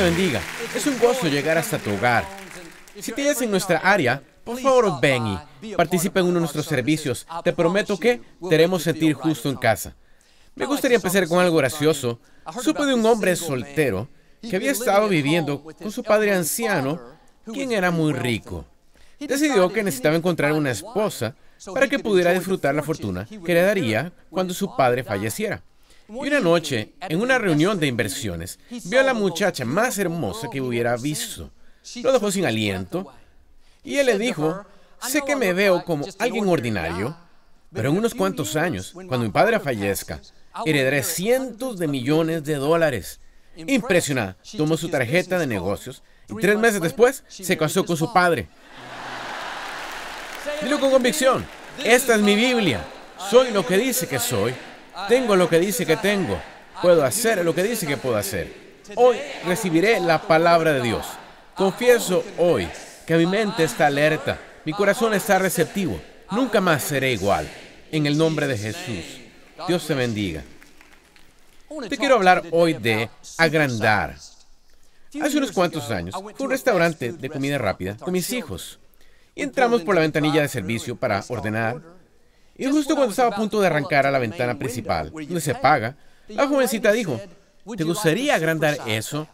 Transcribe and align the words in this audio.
Te 0.00 0.06
bendiga. 0.06 0.40
Es 0.74 0.86
un 0.86 0.98
gozo 0.98 1.28
llegar 1.28 1.58
hasta 1.58 1.76
tu 1.76 1.90
hogar. 1.92 2.24
Si 2.98 3.12
tienes 3.12 3.42
en 3.42 3.50
nuestra 3.50 3.76
área, 3.80 4.22
por 4.44 4.58
favor 4.58 4.98
ven 4.98 5.38
y 5.60 5.74
participa 5.74 6.20
en 6.20 6.26
uno 6.26 6.36
de 6.36 6.40
nuestros 6.40 6.64
servicios. 6.64 7.26
Te 7.44 7.52
prometo 7.52 7.98
que 7.98 8.22
te 8.48 8.54
haremos 8.54 8.82
sentir 8.82 9.12
justo 9.12 9.50
en 9.50 9.56
casa. 9.56 9.94
Me 10.54 10.64
gustaría 10.64 10.96
empezar 10.96 11.28
con 11.28 11.38
algo 11.38 11.58
gracioso. 11.58 12.18
Supe 12.62 12.86
de 12.86 12.94
un 12.94 13.04
hombre 13.04 13.36
soltero 13.36 14.08
que 14.40 14.56
había 14.56 14.72
estado 14.72 15.06
viviendo 15.06 15.62
con 15.62 15.92
su 15.92 16.02
padre 16.02 16.32
anciano, 16.32 16.98
quien 17.52 17.70
era 17.70 17.90
muy 17.90 18.14
rico. 18.14 18.64
Decidió 19.18 19.70
que 19.70 19.82
necesitaba 19.82 20.16
encontrar 20.16 20.54
una 20.54 20.70
esposa 20.70 21.36
para 21.74 21.88
que 21.88 21.98
pudiera 21.98 22.32
disfrutar 22.32 22.74
la 22.74 22.82
fortuna 22.82 23.26
que 23.26 23.52
le 23.52 23.60
daría 23.60 24.14
cuando 24.30 24.54
su 24.54 24.74
padre 24.74 25.04
falleciera. 25.04 25.62
Y 26.12 26.26
una 26.26 26.40
noche, 26.40 26.92
en 27.00 27.20
una 27.20 27.38
reunión 27.38 27.78
de 27.78 27.86
inversiones, 27.86 28.58
vio 28.84 29.00
a 29.00 29.04
la 29.04 29.14
muchacha 29.14 29.64
más 29.64 29.96
hermosa 29.98 30.48
que 30.50 30.60
hubiera 30.60 30.96
visto. 30.96 31.50
Lo 32.02 32.12
dejó 32.12 32.32
sin 32.32 32.44
aliento 32.44 33.12
y 33.84 33.96
él 33.96 34.06
le 34.06 34.18
dijo, 34.18 34.64
sé 35.00 35.22
que 35.24 35.36
me 35.36 35.52
veo 35.52 35.84
como 35.84 36.04
alguien 36.18 36.48
ordinario, 36.48 37.16
pero 37.72 37.90
en 37.90 37.96
unos 37.96 38.14
cuantos 38.14 38.56
años, 38.56 38.92
cuando 38.92 39.20
mi 39.20 39.30
padre 39.30 39.60
fallezca, 39.60 40.20
heredaré 40.66 41.04
cientos 41.04 41.78
de 41.78 41.86
millones 41.86 42.42
de 42.42 42.56
dólares. 42.56 43.20
Impresionada, 43.56 44.36
tomó 44.56 44.76
su 44.76 44.88
tarjeta 44.88 45.38
de 45.38 45.46
negocios 45.46 46.02
y 46.28 46.34
tres 46.40 46.58
meses 46.58 46.80
después 46.80 47.22
se 47.28 47.56
casó 47.56 47.84
con 47.84 47.96
su 47.96 48.12
padre. 48.12 48.48
Dilo 50.62 50.80
con 50.80 50.90
convicción. 50.90 51.46
Esta 51.84 52.16
es 52.16 52.20
mi 52.20 52.34
Biblia. 52.34 52.84
Soy 53.30 53.52
lo 53.52 53.64
que 53.64 53.78
dice 53.78 54.08
que 54.08 54.18
soy. 54.18 54.54
Tengo 55.08 55.36
lo 55.36 55.48
que 55.48 55.58
dice 55.58 55.86
que 55.86 55.96
tengo. 55.96 56.40
Puedo 56.82 57.04
hacer 57.04 57.44
lo 57.44 57.54
que 57.54 57.62
dice 57.62 57.86
que 57.86 57.96
puedo 57.96 58.16
hacer. 58.16 58.52
Hoy 58.96 59.18
recibiré 59.46 60.00
la 60.00 60.22
palabra 60.22 60.72
de 60.72 60.82
Dios. 60.82 61.06
Confieso 61.54 62.24
hoy 62.38 62.68
que 63.06 63.16
mi 63.16 63.26
mente 63.26 63.64
está 63.64 63.86
alerta. 63.86 64.38
Mi 64.64 64.72
corazón 64.72 65.14
está 65.14 65.38
receptivo. 65.38 66.00
Nunca 66.30 66.60
más 66.60 66.82
seré 66.82 67.12
igual. 67.12 67.48
En 67.92 68.06
el 68.06 68.16
nombre 68.16 68.46
de 68.46 68.56
Jesús. 68.56 69.20
Dios 69.68 69.86
te 69.86 69.94
bendiga. 69.94 70.42
Te 71.88 71.96
quiero 71.96 72.16
hablar 72.16 72.42
hoy 72.50 72.74
de 72.74 73.10
agrandar. 73.36 74.16
Hace 75.22 75.38
unos 75.38 75.52
cuantos 75.52 75.90
años 75.90 76.14
un 76.38 76.50
restaurante 76.50 77.12
de 77.12 77.30
comida 77.30 77.58
rápida 77.58 77.96
con 77.96 78.12
mis 78.12 78.32
hijos. 78.32 78.78
Y 79.34 79.42
entramos 79.42 79.82
por 79.82 79.94
la 79.94 80.00
ventanilla 80.00 80.42
de 80.42 80.48
servicio 80.48 80.96
para 80.96 81.24
ordenar. 81.28 81.80
Y 82.60 82.66
justo 82.66 82.94
cuando 82.94 83.12
estaba 83.12 83.34
a 83.34 83.36
punto 83.38 83.58
de 83.58 83.68
arrancar 83.68 84.06
a 84.06 84.10
la 84.10 84.18
ventana 84.18 84.58
principal, 84.58 85.10
donde 85.10 85.40
se 85.40 85.54
paga, 85.54 85.96
la 86.28 86.46
jovencita 86.46 86.92
dijo, 86.92 87.18
¿te 87.74 87.84
gustaría 87.84 88.34
agrandar 88.34 88.76
eso? 88.86 89.26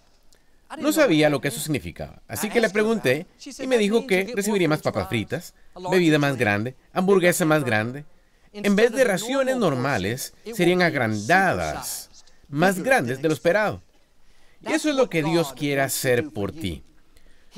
No 0.78 0.92
sabía 0.92 1.28
lo 1.28 1.40
que 1.40 1.48
eso 1.48 1.58
significaba, 1.58 2.22
así 2.28 2.48
que 2.48 2.60
le 2.60 2.70
pregunté 2.70 3.26
y 3.58 3.66
me 3.66 3.78
dijo 3.78 4.06
que 4.06 4.32
recibiría 4.32 4.68
más 4.68 4.80
papas 4.80 5.08
fritas, 5.08 5.54
bebida 5.90 6.20
más 6.20 6.36
grande, 6.36 6.76
hamburguesa 6.92 7.44
más 7.44 7.64
grande. 7.64 8.04
En 8.52 8.76
vez 8.76 8.92
de 8.92 9.02
raciones 9.02 9.56
normales, 9.56 10.32
serían 10.54 10.82
agrandadas, 10.82 12.08
más 12.48 12.80
grandes 12.80 13.20
de 13.20 13.26
lo 13.26 13.34
esperado. 13.34 13.82
Y 14.60 14.72
eso 14.72 14.88
es 14.88 14.94
lo 14.94 15.10
que 15.10 15.24
Dios 15.24 15.52
quiere 15.52 15.82
hacer 15.82 16.28
por 16.30 16.52
ti. 16.52 16.84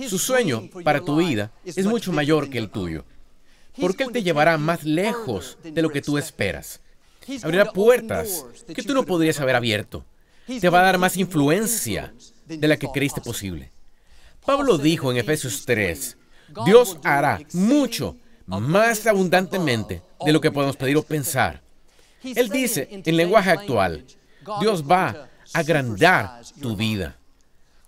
Su 0.08 0.18
sueño 0.18 0.70
para 0.82 1.02
tu 1.02 1.16
vida 1.16 1.52
es 1.66 1.84
mucho 1.84 2.10
mayor 2.10 2.48
que 2.48 2.56
el 2.56 2.70
tuyo, 2.70 3.04
porque 3.80 4.04
Él 4.04 4.12
te 4.12 4.22
llevará 4.22 4.58
más 4.58 4.84
lejos 4.84 5.58
de 5.62 5.82
lo 5.82 5.90
que 5.90 6.02
tú 6.02 6.18
esperas. 6.18 6.80
Abrirá 7.42 7.72
puertas 7.72 8.44
que 8.74 8.82
tú 8.82 8.94
no 8.94 9.04
podrías 9.04 9.38
haber 9.40 9.56
abierto. 9.56 10.04
Te 10.46 10.68
va 10.68 10.80
a 10.80 10.84
dar 10.84 10.98
más 10.98 11.16
influencia 11.16 12.14
de 12.46 12.68
la 12.68 12.76
que 12.76 12.88
creíste 12.88 13.20
posible. 13.20 13.70
Pablo 14.44 14.78
dijo 14.78 15.10
en 15.10 15.18
Efesios 15.18 15.64
3, 15.66 16.16
Dios 16.64 16.98
hará 17.04 17.40
mucho 17.52 18.16
más 18.46 19.06
abundantemente 19.06 20.02
de 20.24 20.32
lo 20.32 20.40
que 20.40 20.50
podemos 20.50 20.76
pedir 20.76 20.96
o 20.96 21.02
pensar. 21.02 21.62
Él 22.22 22.48
dice 22.48 22.88
en 22.90 23.16
lenguaje 23.16 23.50
actual, 23.50 24.04
Dios 24.60 24.82
va 24.82 25.08
a 25.08 25.28
agrandar 25.52 26.40
tu 26.60 26.74
vida. 26.74 27.18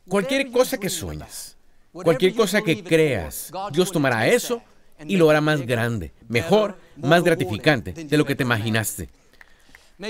Cualquier 0.07 0.51
cosa 0.51 0.77
que 0.77 0.91
sueñes, 0.91 1.57
Cualquier 1.93 2.35
cosa 2.35 2.63
que 2.63 2.85
creas, 2.85 3.51
Dios 3.73 3.91
tomará 3.91 4.29
eso 4.29 4.63
y 5.07 5.17
lo 5.17 5.31
hará 5.31 5.41
más 5.41 5.63
grande, 5.63 6.13
mejor, 6.29 6.79
más 6.97 7.23
gratificante 7.23 7.93
de 7.93 8.17
lo 8.17 8.25
que 8.25 8.35
te 8.35 8.43
imaginaste. 8.43 9.09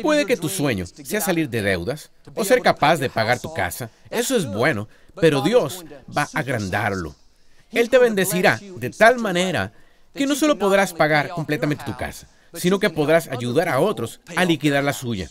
Puede 0.03 0.25
que 0.25 0.37
tu 0.37 0.49
sueño 0.49 0.87
sea 0.87 1.21
salir 1.21 1.49
de 1.49 1.63
deudas 1.63 2.11
o 2.35 2.45
ser 2.45 2.63
capaz 2.63 2.99
de 2.99 3.11
pagar 3.11 3.41
tu 3.41 3.53
casa. 3.53 3.91
Eso 4.09 4.37
es 4.37 4.47
bueno, 4.47 4.89
pero 5.21 5.43
Dios 5.43 5.85
va 6.17 6.29
a 6.33 6.39
agrandarlo. 6.39 7.15
Él 7.73 7.91
te 7.91 7.99
bendecirá 7.99 8.61
de 8.77 8.91
tal 8.91 9.19
manera 9.19 9.73
que 10.15 10.27
no 10.27 10.35
solo 10.35 10.59
podrás 10.59 10.93
pagar 10.93 11.31
completamente 11.31 11.85
tu 11.85 11.97
casa, 11.97 12.29
sino 12.55 12.79
que 12.79 12.91
podrás 12.91 13.29
ayudar 13.29 13.69
a 13.69 13.81
otros 13.81 14.21
a 14.37 14.45
liquidar 14.45 14.85
la 14.85 14.93
suya 14.93 15.29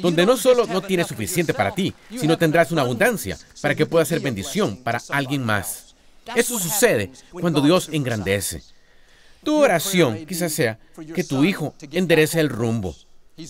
donde 0.00 0.24
no 0.26 0.36
solo 0.36 0.66
no 0.66 0.80
tienes 0.80 1.08
suficiente 1.08 1.52
para 1.52 1.74
ti, 1.74 1.92
sino 2.18 2.38
tendrás 2.38 2.70
una 2.72 2.82
abundancia 2.82 3.36
para 3.60 3.74
que 3.74 3.86
pueda 3.86 4.04
ser 4.04 4.20
bendición 4.20 4.76
para 4.76 5.00
alguien 5.10 5.44
más. 5.44 5.94
Eso 6.34 6.58
sucede 6.58 7.10
cuando 7.30 7.60
Dios 7.60 7.88
engrandece. 7.92 8.62
Tu 9.44 9.56
oración 9.56 10.24
quizás 10.26 10.52
sea 10.52 10.78
que 11.14 11.24
tu 11.24 11.44
hijo 11.44 11.74
enderece 11.90 12.40
el 12.40 12.48
rumbo, 12.48 12.94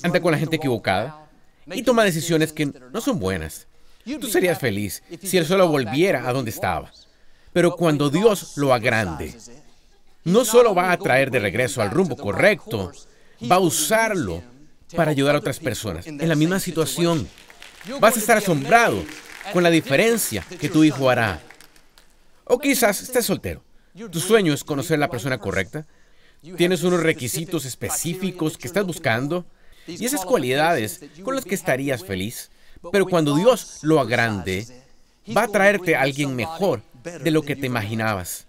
anda 0.03 0.21
con 0.21 0.33
la 0.33 0.39
gente 0.39 0.57
equivocada 0.57 1.29
y 1.67 1.83
toma 1.83 2.05
decisiones 2.05 2.53
que 2.53 2.67
no 2.67 3.01
son 3.01 3.19
buenas. 3.19 3.67
Tú 4.21 4.27
serías 4.29 4.59
feliz 4.59 5.03
si 5.23 5.39
él 5.39 5.47
solo 5.47 5.69
volviera 5.69 6.29
a 6.29 6.33
donde 6.33 6.51
estaba. 6.51 6.91
Pero 7.53 7.77
cuando 7.77 8.09
Dios 8.09 8.57
lo 8.57 8.73
agrande, 8.73 9.35
no 10.25 10.45
solo 10.45 10.75
va 10.75 10.93
a 10.93 10.97
traer 10.97 11.31
de 11.31 11.41
regreso 11.41 11.83
al 11.83 11.91
rumbo 11.91 12.17
correcto, 12.17 12.91
va 13.51 13.57
a 13.57 13.61
usarlo 13.61 14.43
para 14.97 15.11
ayudar 15.11 15.35
a 15.35 15.39
otras 15.39 15.59
personas 15.59 16.07
en 16.07 16.29
la 16.29 16.35
misma 16.35 16.59
situación. 16.59 17.29
Vas 18.01 18.17
a 18.17 18.21
estar 18.21 18.39
asombrado 18.39 19.05
con 19.53 19.63
la 19.63 19.71
diferencia 19.71 20.45
que 20.61 20.69
tu 20.69 20.85
hijo 20.85 21.11
hará. 21.11 21.41
O 22.45 22.59
quizás 22.59 23.03
estés 23.03 23.27
soltero. 23.27 23.63
Tu 24.11 24.21
sueño 24.21 24.53
es 24.53 24.65
conocer 24.65 24.97
a 24.97 25.01
la 25.01 25.11
persona 25.11 25.39
correcta. 25.39 25.87
Tienes 26.57 26.83
unos 26.83 27.03
requisitos 27.03 27.65
específicos 27.65 28.57
que 28.59 28.67
estás 28.67 28.85
buscando 28.85 29.45
y 29.87 30.05
esas 30.05 30.25
cualidades 30.25 31.01
con 31.23 31.35
las 31.35 31.45
que 31.45 31.55
estarías 31.55 32.05
feliz. 32.05 32.51
Pero 32.91 33.07
cuando 33.07 33.37
Dios 33.37 33.79
lo 33.83 34.01
agrande, 34.01 34.67
va 35.37 35.45
a 35.45 35.49
traerte 35.49 35.95
a 35.95 36.03
alguien 36.03 36.35
mejor 36.35 36.83
de 37.05 37.31
lo 37.31 37.43
que 37.43 37.57
te 37.57 37.67
imaginabas. 37.67 38.47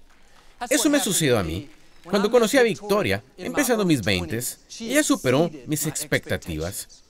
Eso 0.70 0.90
me 0.90 1.00
sucedió 1.00 1.38
a 1.38 1.44
mí. 1.44 1.70
Cuando 2.04 2.32
conocí 2.32 2.58
a 2.58 2.64
Victoria, 2.64 3.24
empezando 3.38 3.86
mis 3.86 4.02
20, 4.02 4.40
ella 4.82 5.04
superó 5.04 5.50
mis 5.68 5.86
expectativas. 5.88 7.04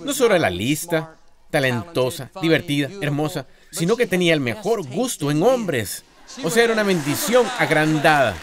No 0.00 0.12
solo 0.12 0.34
era 0.36 0.50
lista, 0.50 1.16
talentosa, 1.50 2.30
divertida, 2.40 2.90
hermosa, 3.00 3.46
sino 3.70 3.96
que 3.96 4.06
tenía 4.06 4.34
el 4.34 4.40
mejor 4.40 4.86
gusto 4.86 5.30
en 5.30 5.42
hombres. 5.42 6.04
O 6.42 6.50
sea, 6.50 6.64
era 6.64 6.72
una 6.72 6.82
bendición 6.82 7.46
agrandada. 7.58 8.36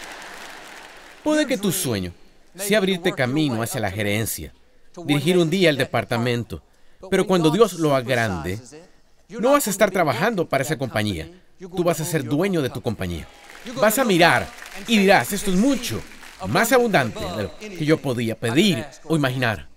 Puede 1.22 1.46
que 1.46 1.58
tu 1.58 1.72
sueño 1.72 2.12
sea 2.54 2.78
abrirte 2.78 3.12
camino 3.12 3.62
hacia 3.62 3.80
la 3.80 3.90
gerencia, 3.90 4.52
dirigir 5.04 5.38
un 5.38 5.50
día 5.50 5.70
el 5.70 5.76
departamento, 5.76 6.62
pero 7.10 7.26
cuando 7.26 7.50
Dios 7.50 7.74
lo 7.74 7.94
agrande, 7.94 8.58
no 9.28 9.52
vas 9.52 9.66
a 9.66 9.70
estar 9.70 9.90
trabajando 9.90 10.48
para 10.48 10.62
esa 10.62 10.78
compañía, 10.78 11.30
tú 11.58 11.84
vas 11.84 12.00
a 12.00 12.04
ser 12.04 12.24
dueño 12.24 12.62
de 12.62 12.70
tu 12.70 12.80
compañía. 12.80 13.26
Vas 13.80 13.98
a 13.98 14.04
mirar 14.04 14.48
y 14.86 14.98
dirás, 14.98 15.32
esto 15.32 15.50
es 15.50 15.56
mucho, 15.56 16.00
más 16.48 16.72
abundante 16.72 17.20
que 17.60 17.84
yo 17.84 17.98
podía 17.98 18.38
pedir 18.38 18.84
o 19.04 19.16
imaginar. 19.16 19.68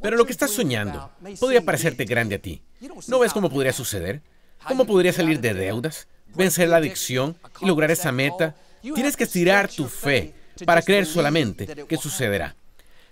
Pero 0.00 0.16
lo 0.16 0.24
que 0.24 0.32
estás 0.32 0.50
soñando 0.50 1.10
podría 1.38 1.64
parecerte 1.64 2.04
grande 2.04 2.36
a 2.36 2.38
ti. 2.40 2.62
¿No 3.08 3.18
ves 3.18 3.32
cómo 3.32 3.50
podría 3.50 3.72
suceder? 3.72 4.22
¿Cómo 4.66 4.86
podría 4.86 5.12
salir 5.12 5.40
de 5.40 5.54
deudas? 5.54 6.08
Vencer 6.34 6.68
la 6.68 6.76
adicción 6.76 7.36
y 7.60 7.66
lograr 7.66 7.90
esa 7.90 8.12
meta, 8.12 8.54
tienes 8.82 9.16
que 9.16 9.24
estirar 9.24 9.68
tu 9.68 9.86
fe 9.86 10.34
para 10.64 10.82
creer 10.82 11.06
solamente 11.06 11.66
que 11.86 11.96
sucederá. 11.96 12.54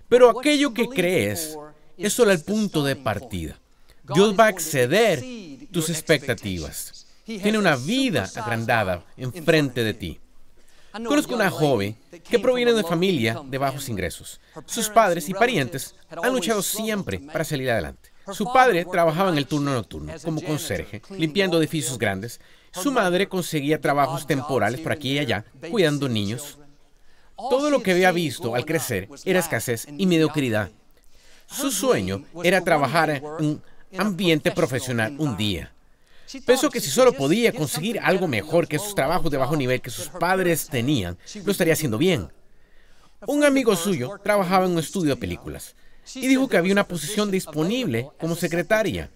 Pero 0.07 0.39
aquello 0.39 0.73
que 0.73 0.87
crees 0.87 1.57
es 1.97 2.13
solo 2.13 2.31
el 2.31 2.41
punto 2.41 2.83
de 2.83 2.95
partida. 2.95 3.57
Dios 4.13 4.35
va 4.37 4.45
a 4.45 4.49
exceder 4.49 5.23
tus 5.71 5.89
expectativas. 5.89 7.07
Tiene 7.25 7.59
una 7.59 7.75
vida 7.75 8.27
agrandada 8.35 9.05
enfrente 9.15 9.83
de 9.83 9.93
ti. 9.93 10.19
Conozco 10.91 11.35
una 11.35 11.51
joven 11.51 11.95
que 12.27 12.39
proviene 12.39 12.73
de 12.73 12.79
una 12.79 12.87
familia 12.87 13.39
de 13.45 13.57
bajos 13.59 13.87
ingresos. 13.89 14.39
Sus 14.65 14.89
padres 14.89 15.29
y 15.29 15.33
parientes 15.33 15.93
han 16.09 16.33
luchado 16.33 16.63
siempre 16.63 17.19
para 17.19 17.43
salir 17.43 17.69
adelante. 17.69 18.09
Su 18.33 18.51
padre 18.51 18.85
trabajaba 18.85 19.29
en 19.29 19.37
el 19.37 19.45
turno 19.45 19.73
nocturno 19.73 20.13
como 20.23 20.41
conserje, 20.41 21.01
limpiando 21.17 21.59
edificios 21.59 21.97
grandes. 21.97 22.39
Su 22.71 22.91
madre 22.91 23.27
conseguía 23.27 23.81
trabajos 23.81 24.27
temporales 24.27 24.79
por 24.81 24.91
aquí 24.91 25.13
y 25.13 25.19
allá, 25.19 25.45
cuidando 25.71 26.07
niños. 26.07 26.59
Todo 27.35 27.69
lo 27.69 27.81
que 27.81 27.91
había 27.91 28.11
visto 28.11 28.55
al 28.55 28.65
crecer 28.65 29.07
era 29.25 29.39
escasez 29.39 29.87
y 29.97 30.05
mediocridad. 30.05 30.69
Su 31.47 31.71
sueño 31.71 32.25
era 32.43 32.63
trabajar 32.63 33.09
en 33.09 33.23
un 33.23 33.63
ambiente 33.97 34.51
profesional 34.51 35.15
un 35.17 35.35
día. 35.35 35.71
Pensó 36.45 36.69
que 36.69 36.79
si 36.79 36.89
solo 36.89 37.13
podía 37.13 37.51
conseguir 37.51 37.99
algo 37.99 38.27
mejor 38.27 38.67
que 38.67 38.77
sus 38.77 38.93
trabajos 38.93 39.31
de 39.31 39.37
bajo 39.37 39.55
nivel 39.55 39.81
que 39.81 39.89
sus 39.89 40.09
padres 40.09 40.67
tenían, 40.67 41.17
lo 41.43 41.51
estaría 41.51 41.73
haciendo 41.73 41.97
bien. 41.97 42.29
Un 43.25 43.43
amigo 43.43 43.75
suyo 43.75 44.19
trabajaba 44.23 44.65
en 44.65 44.73
un 44.73 44.79
estudio 44.79 45.15
de 45.15 45.19
películas 45.19 45.75
y 46.13 46.27
dijo 46.27 46.47
que 46.47 46.57
había 46.57 46.73
una 46.73 46.87
posición 46.87 47.31
disponible 47.31 48.09
como 48.19 48.35
secretaria. 48.35 49.09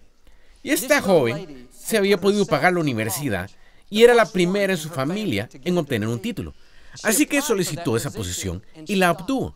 Y 0.64 0.70
esta 0.70 1.02
joven 1.02 1.68
se 1.70 1.98
había 1.98 2.18
podido 2.18 2.46
pagar 2.46 2.72
la 2.72 2.80
universidad 2.80 3.50
y 3.90 4.02
era 4.02 4.14
la 4.14 4.24
primera 4.24 4.72
en 4.72 4.78
su 4.78 4.88
familia 4.88 5.48
en 5.62 5.76
obtener 5.76 6.08
un 6.08 6.18
título. 6.18 6.54
Así 7.02 7.26
que 7.26 7.42
solicitó 7.42 7.98
esa 7.98 8.10
posición 8.10 8.64
y 8.86 8.96
la 8.96 9.12
obtuvo. 9.12 9.54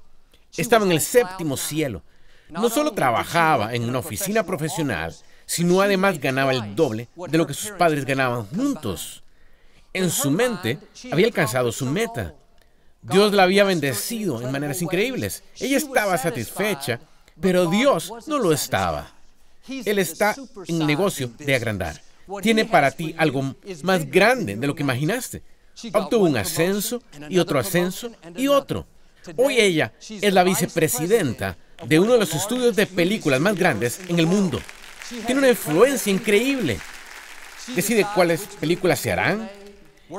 Estaba 0.54 0.84
en 0.84 0.92
el 0.92 1.00
séptimo 1.00 1.56
cielo. 1.56 2.02
No 2.50 2.68
solo 2.68 2.92
trabajaba 2.92 3.74
en 3.74 3.88
una 3.88 4.00
oficina 4.00 4.44
profesional, 4.44 5.16
sino 5.46 5.80
además 5.80 6.20
ganaba 6.20 6.52
el 6.52 6.76
doble 6.76 7.08
de 7.16 7.38
lo 7.38 7.46
que 7.46 7.54
sus 7.54 7.70
padres 7.70 8.04
ganaban 8.04 8.44
juntos. 8.44 9.22
En 9.94 10.10
su 10.10 10.30
mente 10.30 10.78
había 11.10 11.26
alcanzado 11.26 11.72
su 11.72 11.86
meta. 11.86 12.34
Dios 13.00 13.32
la 13.32 13.44
había 13.44 13.64
bendecido 13.64 14.42
en 14.42 14.52
maneras 14.52 14.82
increíbles. 14.82 15.42
Ella 15.58 15.78
estaba 15.78 16.18
satisfecha, 16.18 17.00
pero 17.40 17.70
Dios 17.70 18.12
no 18.26 18.38
lo 18.38 18.52
estaba. 18.52 19.17
Él 19.68 19.98
está 19.98 20.34
en 20.66 20.86
negocio 20.86 21.30
de 21.38 21.54
agrandar. 21.54 22.00
Tiene 22.42 22.64
para 22.64 22.90
ti 22.90 23.14
algo 23.16 23.54
más 23.82 24.10
grande 24.10 24.56
de 24.56 24.66
lo 24.66 24.74
que 24.74 24.82
imaginaste. 24.82 25.42
Obtuvo 25.92 26.26
un 26.26 26.36
ascenso 26.36 27.02
y 27.28 27.38
otro 27.38 27.58
ascenso 27.58 28.10
y 28.36 28.48
otro. 28.48 28.86
Hoy 29.36 29.58
ella 29.58 29.92
es 30.00 30.32
la 30.32 30.44
vicepresidenta 30.44 31.56
de 31.86 32.00
uno 32.00 32.14
de 32.14 32.18
los 32.18 32.34
estudios 32.34 32.74
de 32.76 32.86
películas 32.86 33.40
más 33.40 33.56
grandes 33.56 34.00
en 34.08 34.18
el 34.18 34.26
mundo. 34.26 34.60
Tiene 35.26 35.38
una 35.38 35.48
influencia 35.50 36.12
increíble. 36.12 36.78
Decide 37.74 38.06
cuáles 38.14 38.42
películas 38.60 38.98
se 38.98 39.12
harán 39.12 39.48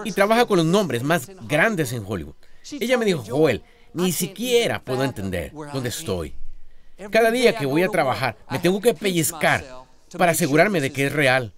y 0.06 0.12
trabaja 0.12 0.46
con 0.46 0.58
los 0.58 0.66
nombres 0.66 1.04
más 1.04 1.30
grandes 1.48 1.92
en 1.94 2.04
Hollywood. 2.06 2.36
Ella 2.80 2.98
me 2.98 3.06
dijo, 3.06 3.24
Joel, 3.28 3.64
ni 3.94 4.12
siquiera 4.12 4.84
puedo 4.84 5.04
entender 5.04 5.52
dónde 5.74 5.90
estoy. 5.90 6.36
Cada 7.12 7.32
día 7.32 7.56
que 7.56 7.66
voy 7.66 7.84
a 7.84 7.88
trabajar 7.88 8.36
me 8.52 8.60
tengo 8.60 8.82
que 8.82 8.94
pellizcar 8.94 9.64
para 10.18 10.34
asegurarme 10.34 10.82
de 10.82 10.92
que 10.92 11.08
es 11.08 11.14
real. 11.14 11.54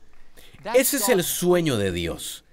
Ese 0.76 0.98
es 0.98 1.10
el 1.10 1.24
sueño 1.24 1.78
de 1.78 1.92
Dios. 1.92 2.44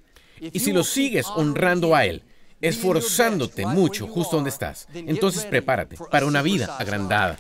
Y 0.41 0.61
si 0.61 0.73
lo 0.73 0.85
sigues 0.85 1.27
honrando 1.27 1.95
a 1.95 2.07
Él, 2.07 2.23
esforzándote 2.61 3.67
mucho 3.67 4.07
justo 4.07 4.37
donde 4.37 4.51
estás, 4.51 4.89
entonces 4.95 5.45
prepárate 5.45 5.97
para 6.11 6.27
una 6.27 6.41
vida 6.41 6.77
agrandada. 6.79 7.37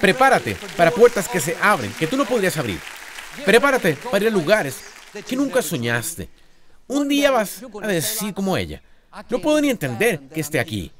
Prepárate 0.00 0.56
para 0.76 0.90
puertas 0.90 1.28
que 1.28 1.40
se 1.40 1.56
abren, 1.60 1.92
que 1.98 2.06
tú 2.06 2.16
no 2.16 2.24
podrías 2.24 2.56
abrir. 2.56 2.80
Prepárate 3.44 3.96
para 4.10 4.24
ir 4.24 4.28
a 4.28 4.34
lugares 4.34 4.80
que 5.26 5.36
nunca 5.36 5.60
soñaste. 5.60 6.28
Un 6.86 7.06
día 7.06 7.30
vas 7.30 7.62
a 7.82 7.86
decir 7.86 8.32
como 8.32 8.56
ella, 8.56 8.82
no 9.28 9.40
puedo 9.40 9.60
ni 9.60 9.68
entender 9.68 10.20
que 10.32 10.40
esté 10.40 10.58
aquí. 10.58 10.90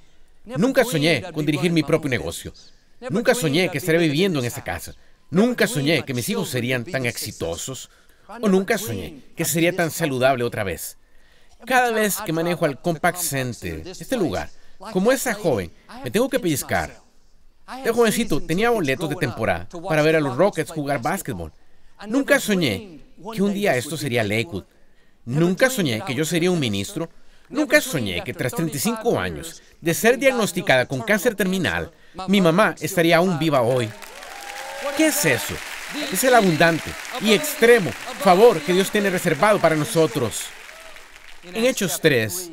Nunca 0.44 0.84
soñé 0.84 1.22
con 1.32 1.46
dirigir 1.46 1.72
mi 1.72 1.82
propio 1.82 2.10
negocio. 2.10 2.52
Nunca 3.08 3.34
soñé 3.34 3.70
que 3.70 3.78
estaría 3.78 4.00
viviendo 4.00 4.40
en 4.40 4.44
esta 4.44 4.62
casa. 4.62 4.94
Nunca 5.30 5.66
soñé 5.66 6.04
que 6.04 6.12
mis 6.12 6.28
hijos 6.28 6.50
serían 6.50 6.84
tan 6.84 7.06
exitosos. 7.06 7.88
O 8.42 8.48
nunca 8.48 8.76
soñé 8.76 9.22
que 9.34 9.44
sería 9.44 9.74
tan 9.74 9.90
saludable 9.90 10.44
otra 10.44 10.64
vez. 10.64 10.98
Cada 11.64 11.90
vez 11.90 12.18
que 12.24 12.32
manejo 12.32 12.64
al 12.64 12.80
Compact 12.80 13.18
Center, 13.18 13.86
este 13.86 14.16
lugar, 14.16 14.50
como 14.92 15.12
esa 15.12 15.34
joven, 15.34 15.70
me 16.04 16.10
tengo 16.10 16.28
que 16.28 16.40
pellizcar. 16.40 16.94
De 17.84 17.90
jovencito 17.90 18.40
tenía 18.42 18.70
boletos 18.70 19.08
de 19.08 19.16
temporada 19.16 19.68
para 19.88 20.02
ver 20.02 20.16
a 20.16 20.20
los 20.20 20.36
Rockets 20.36 20.70
jugar 20.70 21.00
básquetbol. 21.00 21.52
Nunca 22.06 22.40
soñé 22.40 23.00
que 23.34 23.42
un 23.42 23.52
día 23.52 23.76
esto 23.76 23.96
sería 23.96 24.24
Lakewood. 24.24 24.64
Nunca 25.24 25.70
soñé 25.70 26.02
que 26.04 26.14
yo 26.14 26.24
sería 26.24 26.50
un 26.50 26.60
ministro. 26.60 27.08
Nunca 27.48 27.80
soñé 27.80 28.22
que 28.24 28.32
tras 28.32 28.52
35 28.52 29.18
años 29.18 29.62
de 29.80 29.94
ser 29.94 30.18
diagnosticada 30.18 30.86
con 30.86 31.02
cáncer 31.02 31.34
terminal, 31.34 31.92
mi 32.28 32.40
mamá 32.40 32.74
estaría 32.80 33.18
aún 33.18 33.38
viva 33.38 33.62
hoy. 33.62 33.90
¿Qué 34.96 35.06
es 35.06 35.24
eso? 35.24 35.54
Es 36.12 36.22
el 36.24 36.34
abundante 36.34 36.90
y 37.20 37.32
extremo 37.32 37.90
favor 38.20 38.60
que 38.60 38.72
Dios 38.72 38.90
tiene 38.90 39.10
reservado 39.10 39.58
para 39.58 39.76
nosotros. 39.76 40.44
En 41.42 41.64
Hechos 41.64 42.00
3, 42.00 42.50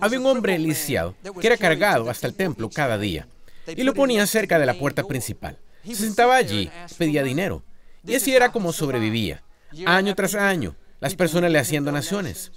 había 0.00 0.20
un 0.20 0.26
hombre 0.26 0.58
lisiado 0.58 1.14
que 1.40 1.46
era 1.46 1.56
cargado 1.56 2.08
hasta 2.10 2.26
el 2.26 2.34
templo 2.34 2.70
cada 2.70 2.98
día 2.98 3.26
y 3.66 3.82
lo 3.82 3.94
ponían 3.94 4.26
cerca 4.26 4.58
de 4.58 4.66
la 4.66 4.74
puerta 4.74 5.04
principal. 5.04 5.58
Se 5.84 5.94
sentaba 5.94 6.36
allí, 6.36 6.70
pedía 6.98 7.22
dinero 7.22 7.62
y 8.04 8.14
así 8.14 8.34
era 8.34 8.50
como 8.50 8.72
sobrevivía. 8.72 9.42
Año 9.86 10.14
tras 10.14 10.34
año, 10.34 10.76
las 11.00 11.14
personas 11.14 11.50
le 11.50 11.58
hacían 11.58 11.84
donaciones. 11.84 12.52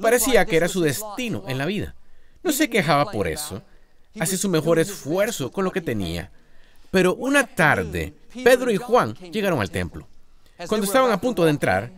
Parecía 0.00 0.44
que 0.46 0.56
era 0.56 0.68
su 0.68 0.80
destino 0.80 1.44
en 1.48 1.58
la 1.58 1.66
vida. 1.66 1.94
No 2.42 2.52
se 2.52 2.70
quejaba 2.70 3.10
por 3.10 3.28
eso. 3.28 3.62
Hacía 4.18 4.38
su 4.38 4.48
mejor 4.48 4.78
esfuerzo 4.78 5.52
con 5.52 5.64
lo 5.64 5.70
que 5.70 5.80
tenía. 5.80 6.30
Pero 6.90 7.14
una 7.14 7.46
tarde, 7.46 8.14
Pedro 8.44 8.70
y 8.70 8.76
Juan 8.76 9.14
llegaron 9.14 9.60
al 9.60 9.70
templo. 9.70 10.08
Cuando 10.66 10.86
estaban 10.86 11.12
a 11.12 11.20
punto 11.20 11.44
de 11.44 11.50
entrar, 11.50 11.92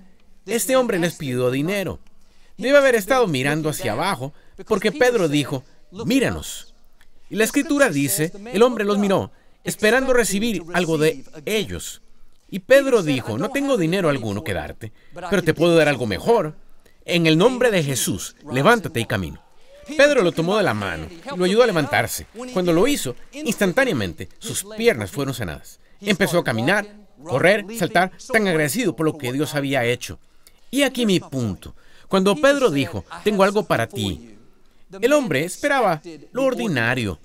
este 0.46 0.76
hombre 0.76 0.98
les 0.98 1.14
pidió 1.14 1.50
dinero. 1.50 1.98
Debe 2.58 2.78
haber 2.78 2.94
estado 2.94 3.26
mirando 3.26 3.70
hacia 3.70 3.92
abajo 3.92 4.32
porque 4.66 4.92
Pedro 4.92 5.28
dijo, 5.28 5.64
míranos. 6.04 6.74
Y 7.30 7.36
la 7.36 7.44
escritura 7.44 7.88
dice, 7.88 8.32
el 8.52 8.62
hombre 8.62 8.84
los 8.84 8.98
miró, 8.98 9.32
esperando 9.64 10.12
recibir 10.12 10.62
algo 10.74 10.98
de 10.98 11.24
ellos. 11.46 12.02
Y 12.50 12.58
Pedro 12.58 13.02
dijo, 13.02 13.38
no 13.38 13.48
tengo 13.48 13.78
dinero 13.78 14.10
alguno 14.10 14.44
que 14.44 14.52
darte, 14.52 14.92
pero 15.30 15.42
te 15.42 15.54
puedo 15.54 15.74
dar 15.74 15.88
algo 15.88 16.06
mejor. 16.06 16.54
En 17.06 17.26
el 17.26 17.38
nombre 17.38 17.70
de 17.70 17.82
Jesús, 17.82 18.36
levántate 18.52 19.00
y 19.00 19.06
camino. 19.06 19.42
Pedro 19.86 20.22
lo 20.22 20.32
tomó 20.32 20.56
de 20.56 20.62
la 20.62 20.74
mano 20.74 21.06
y 21.10 21.36
lo 21.36 21.44
ayudó 21.44 21.62
a 21.62 21.66
levantarse. 21.66 22.26
Cuando 22.52 22.72
lo 22.72 22.86
hizo, 22.86 23.16
instantáneamente 23.32 24.28
sus 24.38 24.64
piernas 24.76 25.10
fueron 25.10 25.34
sanadas. 25.34 25.80
Empezó 26.00 26.38
a 26.38 26.44
caminar, 26.44 26.86
correr, 27.24 27.64
saltar, 27.78 28.12
tan 28.32 28.46
agradecido 28.48 28.96
por 28.96 29.06
lo 29.06 29.18
que 29.18 29.32
Dios 29.32 29.54
había 29.54 29.84
hecho. 29.84 30.18
Y 30.70 30.82
aquí 30.82 31.06
mi 31.06 31.20
punto. 31.20 31.74
Cuando 32.08 32.36
Pedro 32.36 32.70
dijo, 32.70 33.04
tengo 33.24 33.42
algo 33.42 33.64
para 33.64 33.86
ti, 33.86 34.36
el 35.00 35.12
hombre 35.12 35.44
esperaba 35.44 36.02
lo 36.32 36.44
ordinario. 36.44 37.18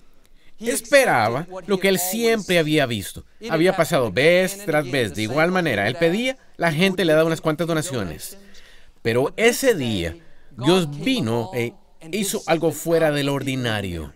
Esperaba 0.60 1.46
lo 1.68 1.80
que 1.80 1.90
él 1.90 2.00
siempre 2.00 2.58
había 2.58 2.86
visto. 2.86 3.24
Había 3.50 3.76
pasado 3.76 4.12
vez 4.12 4.66
tras 4.66 4.90
vez. 4.90 5.14
De 5.14 5.24
igual 5.24 5.52
manera, 5.52 5.88
él 5.88 5.96
pedía, 5.96 6.38
la 6.58 6.72
gente 6.72 7.06
le 7.06 7.14
daba 7.14 7.26
unas 7.26 7.42
cuantas 7.42 7.68
donaciones. 7.68 8.38
Pero 9.02 9.34
ese 9.38 9.76
día, 9.76 10.18
Dios 10.58 10.90
vino 11.00 11.52
e 11.54 11.74
hizo 12.12 12.42
algo 12.46 12.72
fuera 12.72 13.12
del 13.12 13.30
ordinario. 13.30 14.14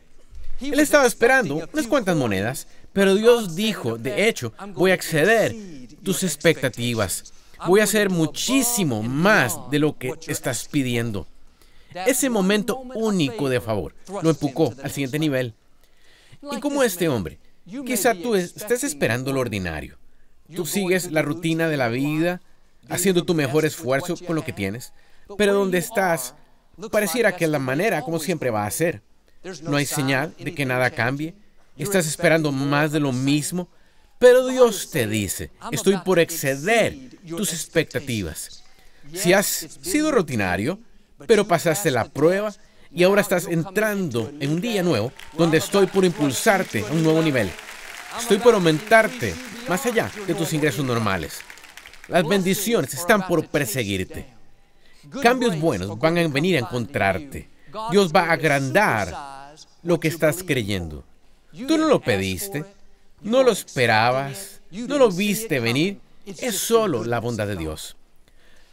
Él 0.60 0.80
estaba 0.80 1.06
esperando 1.06 1.68
unas 1.74 1.88
cuantas 1.88 2.16
monedas, 2.16 2.68
pero 2.94 3.16
Dios 3.16 3.56
dijo, 3.56 3.98
de 3.98 4.28
hecho, 4.28 4.54
voy 4.74 4.92
a 4.92 4.96
exceder 4.96 5.56
tus 6.04 6.24
expectativas 6.24 7.34
voy 7.68 7.80
a 7.80 7.86
hacer 7.86 8.10
muchísimo 8.10 9.04
más 9.04 9.58
de 9.70 9.80
lo 9.80 9.98
que 9.98 10.14
estás 10.28 10.68
pidiendo. 10.68 11.28
Ese 11.94 12.30
momento 12.30 12.80
único 12.96 13.50
de 13.50 13.62
favor 13.62 13.94
lo 14.22 14.30
empujó 14.30 14.74
al 14.84 14.92
siguiente 14.92 15.20
nivel. 15.20 15.54
Y 16.52 16.60
como 16.60 16.84
este 16.84 17.10
hombre, 17.10 17.38
quizá 17.86 18.16
tú 18.16 18.36
estés 18.36 18.84
esperando 18.84 19.34
lo 19.34 19.42
ordinario. 19.42 19.98
Tú 20.56 20.66
sigues 20.66 21.12
la 21.12 21.22
rutina 21.22 21.68
de 21.70 21.78
la 21.78 21.90
vida, 21.90 22.42
haciendo 22.90 23.24
tu 23.24 23.34
mejor 23.34 23.66
esfuerzo 23.66 24.16
con 24.26 24.36
lo 24.36 24.44
que 24.44 24.54
tienes, 24.54 24.94
pero 25.38 25.54
donde 25.54 25.78
estás, 25.78 26.36
pareciera 26.90 27.36
que 27.36 27.46
es 27.46 27.52
la 27.52 27.60
manera 27.60 28.02
como 28.02 28.20
siempre 28.20 28.50
va 28.50 28.66
a 28.66 28.72
ser. 28.72 29.02
No 29.64 29.78
hay 29.78 29.86
señal 29.86 30.34
de 30.40 30.54
que 30.54 30.66
nada 30.66 30.90
cambie. 30.92 31.36
Estás 31.78 32.08
esperando 32.08 32.52
más 32.52 32.92
de 32.92 33.00
lo 33.00 33.12
mismo 33.12 33.70
pero 34.22 34.46
Dios 34.46 34.92
te 34.92 35.08
dice, 35.08 35.50
estoy 35.72 35.98
por 35.98 36.20
exceder 36.20 36.96
tus 37.28 37.54
expectativas. 37.54 38.64
Si 39.16 39.34
has 39.34 39.48
sido 39.82 40.12
rutinario, 40.12 40.80
pero 41.26 41.48
pasaste 41.48 41.90
la 41.90 42.06
prueba 42.06 42.54
y 42.92 43.02
ahora 43.02 43.22
estás 43.22 43.48
entrando 43.48 44.32
en 44.40 44.52
un 44.52 44.62
día 44.62 44.84
nuevo 44.84 45.12
donde 45.36 45.58
estoy 45.58 45.88
por 45.88 46.06
impulsarte 46.06 46.86
a 46.88 46.92
un 46.92 47.02
nuevo 47.02 47.20
nivel. 47.24 47.50
Estoy 48.20 48.38
por 48.38 48.54
aumentarte 48.54 49.34
más 49.68 49.88
allá 49.88 50.12
de 50.28 50.36
tus 50.36 50.54
ingresos 50.54 50.86
normales. 50.86 51.40
Las 52.08 52.24
bendiciones 52.24 52.94
están 52.94 53.28
por 53.28 53.48
perseguirte. 53.48 54.28
Cambios 55.22 55.60
buenos 55.60 55.98
van 55.98 56.18
a 56.18 56.28
venir 56.28 56.58
a 56.58 56.60
encontrarte. 56.60 57.50
Dios 57.92 58.12
va 58.14 58.26
a 58.26 58.34
agrandar 58.34 59.56
lo 59.84 60.00
que 60.00 60.08
estás 60.08 60.44
creyendo. 60.44 61.04
Tú 61.68 61.78
no 61.78 61.88
lo 61.88 62.02
pediste, 62.02 62.66
no 63.22 63.44
lo 63.44 63.52
esperabas, 63.52 64.62
no 64.72 64.98
lo 64.98 65.12
viste 65.12 65.60
venir, 65.60 66.00
es 66.26 66.58
solo 66.58 67.04
la 67.04 67.20
bondad 67.20 67.48
de 67.48 67.58
Dios. 67.58 67.96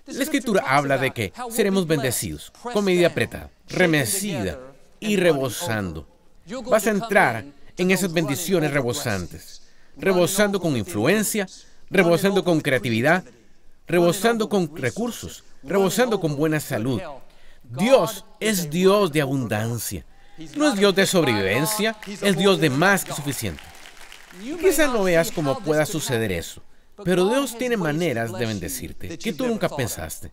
La 0.06 0.22
escritura 0.22 0.64
habla 0.66 0.96
de 0.96 1.10
que 1.10 1.32
seremos 1.50 1.86
bendecidos 1.86 2.52
con 2.72 2.84
medida 2.84 3.08
apretada, 3.08 3.50
remecida 3.68 4.58
y 5.00 5.16
rebosando. 5.16 6.06
Vas 6.66 6.86
a 6.86 6.90
entrar 6.90 7.44
en 7.76 7.90
esas 7.90 8.12
bendiciones 8.12 8.72
rebosantes, 8.72 9.62
rebosando 9.96 10.60
con 10.60 10.76
influencia, 10.76 11.46
rebosando 11.90 12.42
con 12.42 12.60
creatividad, 12.60 13.24
rebosando 13.86 14.48
con 14.48 14.74
recursos, 14.76 15.44
rebosando 15.62 16.20
con 16.20 16.36
buena 16.36 16.60
salud. 16.60 17.00
Dios 17.62 18.24
es 18.40 18.70
Dios 18.70 19.12
de 19.12 19.20
abundancia. 19.20 20.04
No 20.56 20.68
es 20.68 20.76
Dios 20.76 20.94
de 20.94 21.06
sobrevivencia, 21.06 21.96
es 22.06 22.36
Dios 22.36 22.60
de 22.60 22.70
más 22.70 23.04
que 23.04 23.12
suficiente. 23.12 23.62
Quizá 24.60 24.86
no 24.86 25.02
veas 25.02 25.32
cómo 25.32 25.58
pueda 25.58 25.84
suceder 25.84 26.30
eso, 26.30 26.62
pero 27.04 27.28
Dios 27.28 27.58
tiene 27.58 27.76
maneras 27.76 28.32
de 28.32 28.46
bendecirte 28.46 29.18
que 29.18 29.32
tú 29.32 29.46
nunca 29.46 29.68
pensaste. 29.68 30.30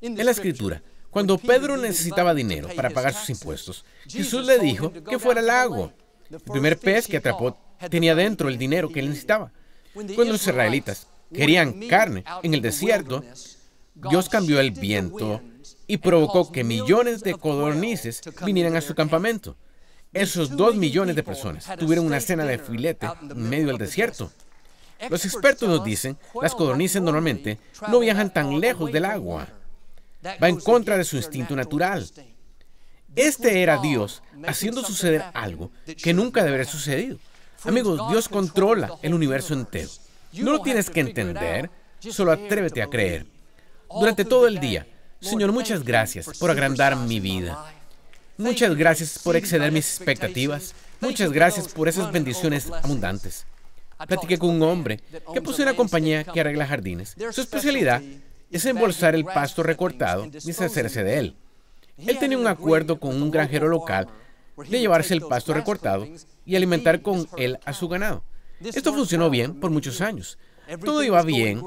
En 0.00 0.24
la 0.24 0.30
escritura, 0.30 0.82
cuando 1.10 1.38
Pedro 1.38 1.76
necesitaba 1.76 2.34
dinero 2.34 2.68
para 2.74 2.90
pagar 2.90 3.14
sus 3.14 3.30
impuestos, 3.30 3.84
Jesús 4.08 4.46
le 4.46 4.58
dijo 4.58 4.92
que 4.92 5.18
fuera 5.18 5.40
al 5.40 5.46
lago. 5.46 5.92
El 6.30 6.40
primer 6.40 6.78
pez 6.78 7.06
que 7.06 7.18
atrapó 7.18 7.58
tenía 7.90 8.14
dentro 8.14 8.48
el 8.48 8.56
dinero 8.56 8.88
que 8.90 9.00
él 9.00 9.08
necesitaba. 9.08 9.52
Cuando 9.92 10.24
los 10.32 10.46
israelitas 10.46 11.08
querían 11.32 11.88
carne 11.88 12.24
en 12.42 12.54
el 12.54 12.62
desierto, 12.62 13.24
Dios 14.08 14.28
cambió 14.28 14.60
el 14.60 14.70
viento 14.70 15.40
y 15.86 15.98
provocó 15.98 16.50
que 16.50 16.64
millones 16.64 17.22
de 17.22 17.34
codornices 17.34 18.22
vinieran 18.44 18.76
a 18.76 18.80
su 18.80 18.94
campamento. 18.94 19.56
Esos 20.12 20.56
dos 20.56 20.76
millones 20.76 21.16
de 21.16 21.22
personas 21.22 21.66
tuvieron 21.78 22.06
una 22.06 22.20
cena 22.20 22.44
de 22.44 22.58
filete 22.58 23.06
en 23.22 23.48
medio 23.48 23.68
del 23.68 23.78
desierto. 23.78 24.30
Los 25.08 25.24
expertos 25.24 25.68
nos 25.68 25.82
dicen, 25.84 26.16
las 26.40 26.54
codornices 26.54 27.02
normalmente 27.02 27.58
no 27.88 27.98
viajan 27.98 28.32
tan 28.32 28.60
lejos 28.60 28.92
del 28.92 29.04
agua. 29.04 29.48
Va 30.42 30.48
en 30.48 30.60
contra 30.60 30.96
de 30.96 31.04
su 31.04 31.16
instinto 31.16 31.56
natural. 31.56 32.08
Este 33.14 33.62
era 33.62 33.78
Dios 33.78 34.22
haciendo 34.46 34.82
suceder 34.82 35.24
algo 35.34 35.70
que 36.02 36.14
nunca 36.14 36.44
debería 36.44 36.64
sucedido. 36.64 37.18
Amigos, 37.64 38.00
Dios 38.10 38.28
controla 38.28 38.96
el 39.02 39.14
universo 39.14 39.54
entero. 39.54 39.88
No 40.32 40.52
lo 40.52 40.62
tienes 40.62 40.90
que 40.90 41.00
entender, 41.00 41.70
solo 42.00 42.32
atrévete 42.32 42.82
a 42.82 42.86
creer. 42.86 43.26
Durante 43.98 44.24
todo 44.24 44.46
el 44.46 44.58
día, 44.58 44.86
Señor, 45.20 45.52
muchas 45.52 45.84
gracias 45.84 46.26
por 46.38 46.50
agrandar 46.50 46.96
mi 46.96 47.20
vida. 47.20 47.72
Muchas 48.36 48.74
gracias 48.74 49.18
por 49.18 49.36
exceder 49.36 49.70
mis 49.70 49.96
expectativas. 49.96 50.74
Muchas 51.00 51.32
gracias 51.32 51.68
por 51.68 51.88
esas 51.88 52.10
bendiciones 52.10 52.70
abundantes. 52.70 53.46
Platiqué 54.06 54.38
con 54.38 54.50
un 54.50 54.62
hombre 54.62 55.00
que 55.32 55.42
posee 55.42 55.64
una 55.64 55.76
compañía 55.76 56.24
que 56.24 56.40
arregla 56.40 56.66
jardines. 56.66 57.14
Su 57.30 57.40
especialidad 57.40 58.02
es 58.50 58.64
embolsar 58.66 59.14
el 59.14 59.24
pasto 59.24 59.62
recortado 59.62 60.26
y 60.26 60.30
deshacerse 60.30 61.04
de 61.04 61.18
él. 61.18 61.36
Él 61.98 62.18
tenía 62.18 62.38
un 62.38 62.46
acuerdo 62.46 62.98
con 62.98 63.20
un 63.22 63.30
granjero 63.30 63.68
local 63.68 64.08
de 64.56 64.80
llevarse 64.80 65.14
el 65.14 65.22
pasto 65.22 65.54
recortado 65.54 66.06
y 66.44 66.56
alimentar 66.56 67.00
con 67.02 67.28
él 67.36 67.58
a 67.64 67.72
su 67.72 67.88
ganado. 67.88 68.24
Esto 68.60 68.92
funcionó 68.92 69.30
bien 69.30 69.58
por 69.60 69.70
muchos 69.70 70.00
años. 70.00 70.38
Todo 70.84 71.02
iba 71.02 71.22
bien 71.22 71.62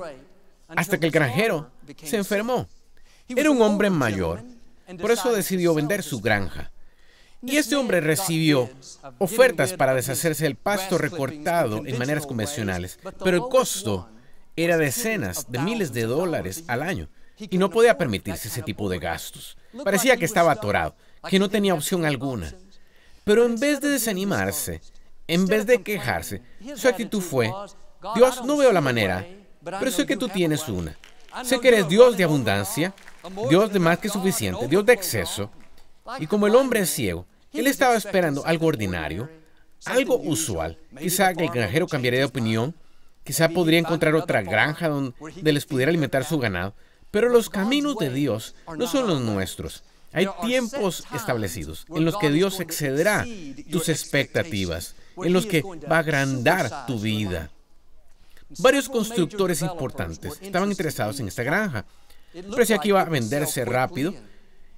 hasta 0.67 0.99
que 0.99 1.05
el 1.05 1.11
granjero 1.11 1.71
se 2.03 2.17
enfermó. 2.17 2.67
Era 3.27 3.51
un 3.51 3.61
hombre 3.61 3.89
mayor, 3.89 4.43
por 5.01 5.11
eso 5.11 5.33
decidió 5.33 5.73
vender 5.73 6.03
su 6.03 6.21
granja. 6.21 6.71
Y 7.41 7.57
este 7.57 7.75
hombre 7.75 8.01
recibió 8.01 8.69
ofertas 9.19 9.73
para 9.73 9.93
deshacerse 9.93 10.45
del 10.45 10.55
pasto 10.55 10.97
recortado 10.97 11.85
en 11.85 11.97
maneras 11.97 12.25
convencionales, 12.25 12.99
pero 13.23 13.37
el 13.37 13.49
costo 13.49 14.09
era 14.55 14.77
decenas 14.77 15.51
de 15.51 15.59
miles 15.59 15.93
de 15.93 16.03
dólares 16.03 16.63
al 16.67 16.81
año 16.81 17.09
y 17.37 17.57
no 17.57 17.69
podía 17.69 17.97
permitirse 17.97 18.47
ese 18.47 18.61
tipo 18.61 18.89
de 18.89 18.99
gastos. 18.99 19.57
Parecía 19.83 20.17
que 20.17 20.25
estaba 20.25 20.53
atorado, 20.53 20.95
que 21.29 21.39
no 21.39 21.49
tenía 21.49 21.73
opción 21.73 22.05
alguna. 22.05 22.53
Pero 23.23 23.45
en 23.45 23.59
vez 23.59 23.81
de 23.81 23.89
desanimarse, 23.89 24.81
en 25.27 25.45
vez 25.45 25.65
de 25.65 25.83
quejarse, 25.83 26.41
su 26.75 26.87
actitud 26.87 27.21
fue, 27.21 27.51
Dios, 28.15 28.45
no 28.45 28.57
veo 28.57 28.71
la 28.71 28.81
manera, 28.81 29.27
pero 29.65 29.91
sé 29.91 30.05
que 30.05 30.17
tú 30.17 30.29
tienes 30.29 30.67
una. 30.69 30.95
Sé 31.43 31.59
que 31.59 31.67
eres 31.67 31.89
Dios 31.89 32.15
de 32.15 32.23
abundancia, 32.23 32.93
Dios 33.49 33.73
de 33.73 33.79
más 33.79 33.99
que 33.99 34.09
suficiente, 34.09 34.67
Dios 34.67 34.85
de 34.85 34.93
exceso. 34.93 35.51
Y 36.19 36.27
como 36.27 36.47
el 36.47 36.55
hombre 36.55 36.81
es 36.81 36.89
ciego, 36.89 37.25
él 37.51 37.67
estaba 37.67 37.95
esperando 37.95 38.45
algo 38.45 38.67
ordinario, 38.67 39.29
algo 39.85 40.17
usual. 40.17 40.77
Quizá 40.97 41.31
el 41.31 41.49
granjero 41.49 41.87
cambiaría 41.87 42.19
de 42.19 42.25
opinión, 42.25 42.75
quizá 43.23 43.49
podría 43.49 43.79
encontrar 43.79 44.15
otra 44.15 44.41
granja 44.41 44.87
donde 44.87 45.53
les 45.53 45.65
pudiera 45.65 45.89
alimentar 45.89 46.23
su 46.23 46.39
ganado. 46.39 46.73
Pero 47.11 47.29
los 47.29 47.49
caminos 47.49 47.95
de 47.97 48.09
Dios 48.09 48.55
no 48.77 48.87
son 48.87 49.07
los 49.07 49.21
nuestros. 49.21 49.83
Hay 50.11 50.27
tiempos 50.43 51.03
establecidos 51.13 51.85
en 51.89 52.05
los 52.05 52.17
que 52.17 52.29
Dios 52.29 52.61
excederá 52.61 53.25
tus 53.69 53.89
expectativas, 53.89 54.95
en 55.17 55.33
los 55.33 55.45
que 55.45 55.61
va 55.91 55.97
a 55.97 55.99
agrandar 55.99 56.85
tu 56.87 56.99
vida. 56.99 57.49
Varios 58.59 58.89
constructores 58.89 59.61
importantes 59.61 60.39
estaban 60.41 60.69
interesados 60.69 61.19
en 61.19 61.27
esta 61.27 61.43
granja. 61.43 61.85
Parecía 62.51 62.77
que 62.77 62.89
iba 62.89 63.01
a 63.01 63.05
venderse 63.05 63.65
rápido 63.65 64.13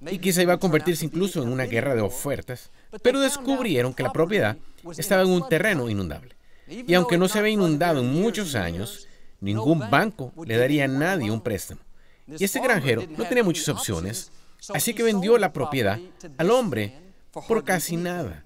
y 0.00 0.18
quizá 0.18 0.42
iba 0.42 0.54
a 0.54 0.58
convertirse 0.58 1.04
incluso 1.04 1.42
en 1.42 1.48
una 1.48 1.64
guerra 1.64 1.94
de 1.94 2.02
ofertas, 2.02 2.70
pero 3.02 3.20
descubrieron 3.20 3.94
que 3.94 4.02
la 4.02 4.12
propiedad 4.12 4.56
estaba 4.96 5.22
en 5.22 5.30
un 5.30 5.48
terreno 5.48 5.88
inundable. 5.88 6.36
Y 6.66 6.94
aunque 6.94 7.18
no 7.18 7.28
se 7.28 7.38
había 7.38 7.52
inundado 7.52 8.00
en 8.00 8.12
muchos 8.12 8.54
años, 8.54 9.08
ningún 9.40 9.90
banco 9.90 10.32
le 10.44 10.56
daría 10.56 10.84
a 10.84 10.88
nadie 10.88 11.30
un 11.30 11.40
préstamo. 11.40 11.80
Y 12.26 12.44
este 12.44 12.60
granjero 12.60 13.04
no 13.16 13.24
tenía 13.26 13.42
muchas 13.42 13.68
opciones 13.68 14.30
Así 14.74 14.94
que 14.94 15.02
vendió 15.02 15.38
la 15.38 15.52
propiedad 15.52 15.98
al 16.36 16.50
hombre 16.50 16.92
por 17.32 17.64
casi 17.64 17.96
nada. 17.96 18.44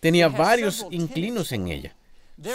Tenía 0.00 0.28
varios 0.28 0.86
inclinos 0.90 1.52
en 1.52 1.68
ella. 1.68 1.96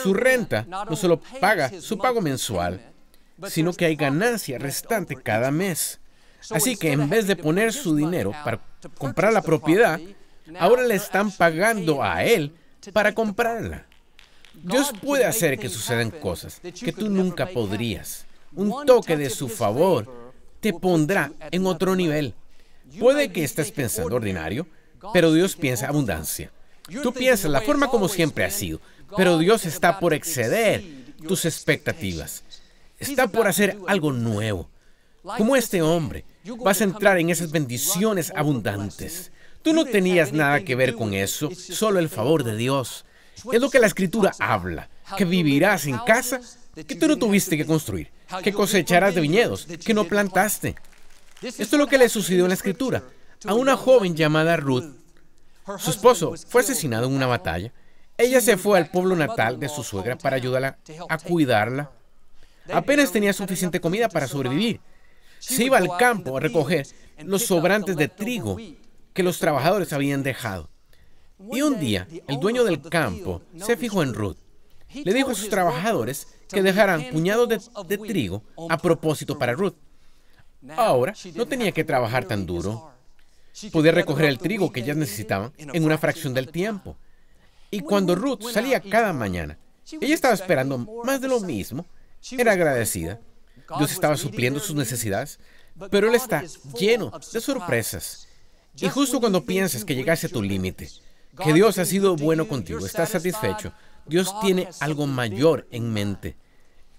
Su 0.03 0.13
renta 0.13 0.65
no 0.67 0.95
solo 0.95 1.21
paga 1.39 1.71
su 1.81 1.97
pago 1.97 2.21
mensual, 2.21 2.81
sino 3.47 3.73
que 3.73 3.85
hay 3.85 3.95
ganancia 3.95 4.57
restante 4.59 5.15
cada 5.15 5.51
mes. 5.51 5.99
Así 6.51 6.75
que 6.75 6.91
en 6.91 7.09
vez 7.09 7.27
de 7.27 7.35
poner 7.35 7.73
su 7.73 7.95
dinero 7.95 8.31
para 8.43 8.59
comprar 8.97 9.33
la 9.33 9.41
propiedad, 9.41 9.99
ahora 10.59 10.83
le 10.83 10.95
están 10.95 11.31
pagando 11.31 12.03
a 12.03 12.23
él 12.23 12.55
para 12.93 13.13
comprarla. 13.13 13.85
Dios 14.53 14.91
puede 15.01 15.25
hacer 15.25 15.57
que 15.57 15.69
sucedan 15.69 16.11
cosas 16.11 16.59
que 16.61 16.91
tú 16.91 17.09
nunca 17.09 17.47
podrías. 17.47 18.25
Un 18.53 18.85
toque 18.85 19.15
de 19.15 19.29
su 19.29 19.47
favor 19.47 20.33
te 20.59 20.73
pondrá 20.73 21.31
en 21.51 21.65
otro 21.65 21.95
nivel. 21.95 22.33
Puede 22.99 23.31
que 23.31 23.43
estés 23.43 23.71
pensando 23.71 24.15
ordinario, 24.15 24.67
pero 25.13 25.31
Dios 25.31 25.55
piensa 25.55 25.87
abundancia. 25.87 26.51
Tú 27.03 27.13
piensas 27.13 27.51
la 27.51 27.61
forma 27.61 27.87
como 27.87 28.07
siempre 28.07 28.43
ha 28.45 28.49
sido, 28.49 28.81
pero 29.15 29.37
Dios 29.37 29.65
está 29.65 29.99
por 29.99 30.13
exceder 30.13 30.83
tus 31.27 31.45
expectativas. 31.45 32.43
Está 32.97 33.27
por 33.27 33.47
hacer 33.47 33.77
algo 33.87 34.11
nuevo. 34.11 34.69
Como 35.37 35.55
este 35.55 35.81
hombre, 35.81 36.25
vas 36.63 36.81
a 36.81 36.85
entrar 36.85 37.17
en 37.17 37.29
esas 37.29 37.51
bendiciones 37.51 38.31
abundantes. 38.35 39.31
Tú 39.61 39.73
no 39.73 39.85
tenías 39.85 40.31
nada 40.31 40.61
que 40.61 40.75
ver 40.75 40.95
con 40.95 41.13
eso, 41.13 41.49
solo 41.53 41.99
el 41.99 42.09
favor 42.09 42.43
de 42.43 42.55
Dios. 42.55 43.05
Es 43.51 43.61
lo 43.61 43.69
que 43.69 43.79
la 43.79 43.87
escritura 43.87 44.31
habla, 44.39 44.89
que 45.17 45.25
vivirás 45.25 45.85
en 45.85 45.97
casa 45.99 46.41
que 46.75 46.95
tú 46.95 47.07
no 47.07 47.17
tuviste 47.17 47.57
que 47.57 47.65
construir, 47.65 48.11
que 48.43 48.53
cosecharás 48.53 49.15
de 49.15 49.21
viñedos 49.21 49.65
que 49.65 49.93
no 49.93 50.05
plantaste, 50.05 50.75
esto 51.41 51.75
es 51.75 51.79
lo 51.79 51.87
que 51.87 51.97
le 51.97 52.09
sucedió 52.09 52.43
en 52.43 52.49
la 52.49 52.55
escritura 52.55 53.03
a 53.45 53.53
una 53.53 53.77
joven 53.77 54.15
llamada 54.15 54.57
Ruth. 54.57 54.93
Su 55.77 55.91
esposo 55.91 56.33
fue 56.49 56.61
asesinado 56.61 57.07
en 57.07 57.13
una 57.13 57.27
batalla. 57.27 57.71
Ella 58.19 58.41
se 58.41 58.57
fue 58.57 58.77
al 58.77 58.91
pueblo 58.91 59.15
natal 59.15 59.61
de 59.61 59.69
su 59.69 59.81
suegra 59.81 60.17
para 60.17 60.35
ayudarla 60.35 60.77
a 61.07 61.17
cuidarla. 61.17 61.89
Apenas 62.71 63.13
tenía 63.13 63.31
suficiente 63.31 63.79
comida 63.79 64.09
para 64.09 64.27
sobrevivir. 64.27 64.81
Se 65.39 65.63
iba 65.63 65.77
al 65.77 65.95
campo 65.97 66.35
a 66.35 66.41
recoger 66.41 66.85
los 67.23 67.45
sobrantes 67.45 67.95
de 67.95 68.09
trigo 68.09 68.57
que 69.13 69.23
los 69.23 69.39
trabajadores 69.39 69.93
habían 69.93 70.21
dejado. 70.21 70.69
Y 71.49 71.61
un 71.61 71.79
día, 71.79 72.09
el 72.27 72.41
dueño 72.41 72.65
del 72.65 72.81
campo 72.81 73.41
se 73.55 73.77
fijó 73.77 74.03
en 74.03 74.13
Ruth. 74.13 74.37
Le 74.93 75.13
dijo 75.13 75.31
a 75.31 75.35
sus 75.35 75.47
trabajadores 75.47 76.27
que 76.49 76.61
dejaran 76.61 77.05
puñados 77.13 77.47
de, 77.47 77.61
de 77.87 77.97
trigo 77.99 78.43
a 78.69 78.77
propósito 78.77 79.39
para 79.39 79.53
Ruth. 79.53 79.75
Ahora 80.75 81.13
no 81.35 81.45
tenía 81.45 81.71
que 81.71 81.85
trabajar 81.85 82.25
tan 82.25 82.45
duro. 82.45 82.91
Podía 83.71 83.93
recoger 83.93 84.25
el 84.25 84.39
trigo 84.39 84.73
que 84.73 84.81
ellas 84.81 84.97
necesitaban 84.97 85.53
en 85.57 85.85
una 85.85 85.97
fracción 85.97 86.33
del 86.33 86.51
tiempo. 86.51 86.97
Y 87.71 87.81
cuando 87.81 88.15
Ruth 88.15 88.41
salía 88.51 88.79
cada 88.79 89.13
mañana, 89.13 89.57
ella 89.99 90.15
estaba 90.15 90.33
esperando 90.33 90.77
más 91.03 91.21
de 91.21 91.27
lo 91.27 91.39
mismo. 91.39 91.85
Era 92.31 92.53
agradecida. 92.53 93.19
Dios 93.77 93.91
estaba 93.91 94.17
supliendo 94.17 94.59
sus 94.59 94.75
necesidades, 94.75 95.39
pero 95.91 96.07
Él 96.09 96.15
está 96.15 96.43
lleno 96.77 97.11
de 97.31 97.41
sorpresas. 97.41 98.27
Y 98.75 98.87
justo 98.89 99.19
cuando 99.19 99.45
piensas 99.45 99.85
que 99.85 99.95
llegaste 99.95 100.27
a 100.27 100.31
tu 100.31 100.41
límite, 100.41 100.89
que 101.43 101.53
Dios 101.53 101.77
ha 101.77 101.85
sido 101.85 102.15
bueno 102.15 102.47
contigo, 102.47 102.85
estás 102.85 103.09
satisfecho, 103.09 103.73
Dios 104.05 104.33
tiene 104.41 104.67
algo 104.79 105.05
mayor 105.05 105.67
en 105.71 105.91
mente. 105.91 106.35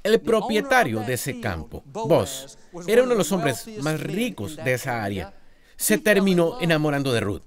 El 0.03 0.21
propietario 0.21 1.01
de 1.01 1.15
ese 1.15 1.41
campo, 1.41 1.83
Boss, 1.87 2.59
era 2.87 3.03
uno 3.03 3.13
de 3.13 3.19
los 3.19 3.33
hombres 3.33 3.69
más 3.83 4.01
ricos 4.01 4.57
de 4.57 4.75
esa 4.75 5.03
área. 5.03 5.35
Se 5.77 5.99
terminó 5.99 6.61
enamorando 6.61 7.13
de 7.13 7.21
Ruth. 7.21 7.43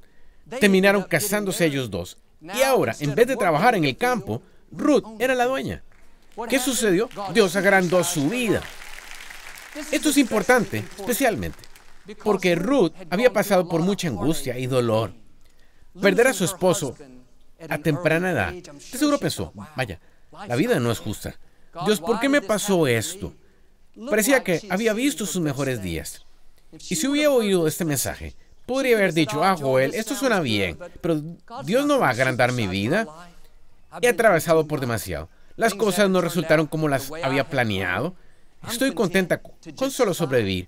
Terminaron 0.59 1.03
casándose 1.03 1.65
ellos 1.65 1.89
dos. 1.89 2.17
Y 2.43 2.61
ahora, 2.61 2.95
en 2.99 3.15
vez 3.15 3.27
de 3.27 3.37
trabajar 3.37 3.75
en 3.75 3.85
el 3.85 3.97
campo, 3.97 4.41
Ruth 4.71 5.05
era 5.19 5.33
la 5.33 5.45
dueña. 5.45 5.83
¿Qué 6.49 6.59
sucedió? 6.59 7.09
Dios 7.33 7.55
agrandó 7.55 8.03
su 8.03 8.29
vida. 8.29 8.61
Esto 9.91 10.09
es 10.09 10.17
importante, 10.17 10.83
especialmente 10.97 11.73
porque 12.23 12.55
Ruth 12.55 12.93
había 13.09 13.31
pasado 13.31 13.67
por 13.67 13.81
mucha 13.81 14.07
angustia 14.07 14.57
y 14.57 14.67
dolor. 14.67 15.13
Perder 16.01 16.27
a 16.27 16.33
su 16.33 16.43
esposo 16.43 16.95
a 17.69 17.77
temprana 17.77 18.31
edad. 18.31 18.53
De 18.53 18.97
seguro 18.97 19.19
pensó, 19.19 19.53
vaya, 19.75 19.99
la 20.47 20.55
vida 20.55 20.79
no 20.79 20.91
es 20.91 20.99
justa. 20.99 21.35
Dios, 21.85 21.99
¿por 21.99 22.19
qué 22.19 22.29
me 22.29 22.41
pasó 22.41 22.87
esto? 22.87 23.33
Parecía 24.09 24.43
que 24.43 24.61
había 24.69 24.93
visto 24.93 25.25
sus 25.25 25.41
mejores 25.41 25.81
días. 25.81 26.25
Y 26.71 26.95
si 26.95 27.07
hubiera 27.07 27.29
oído 27.29 27.67
este 27.67 27.85
mensaje, 27.85 28.35
podría 28.65 28.97
haber 28.97 29.13
dicho, 29.13 29.43
ah, 29.43 29.55
Joel, 29.59 29.93
esto 29.93 30.15
suena 30.15 30.39
bien, 30.39 30.77
pero 31.01 31.21
Dios 31.63 31.85
no 31.85 31.99
va 31.99 32.07
a 32.07 32.11
agrandar 32.11 32.51
mi 32.51 32.67
vida. 32.67 33.07
He 34.01 34.07
atravesado 34.07 34.67
por 34.67 34.79
demasiado. 34.79 35.29
Las 35.55 35.73
cosas 35.73 36.09
no 36.09 36.21
resultaron 36.21 36.65
como 36.65 36.87
las 36.89 37.11
había 37.23 37.47
planeado. 37.47 38.15
Estoy 38.67 38.93
contenta 38.93 39.41
con 39.75 39.91
solo 39.91 40.13
sobrevivir. 40.13 40.67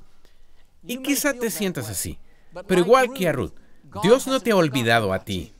Y 0.83 1.01
quizá 1.01 1.33
te 1.33 1.49
sientas 1.49 1.89
así. 1.89 2.19
Pero 2.67 2.81
igual 2.81 3.13
que 3.13 3.27
a 3.27 3.31
Ruth, 3.31 3.53
Dios 4.03 4.27
no 4.27 4.39
te 4.39 4.51
ha 4.51 4.55
olvidado 4.55 5.13
a 5.13 5.23
ti. 5.23 5.53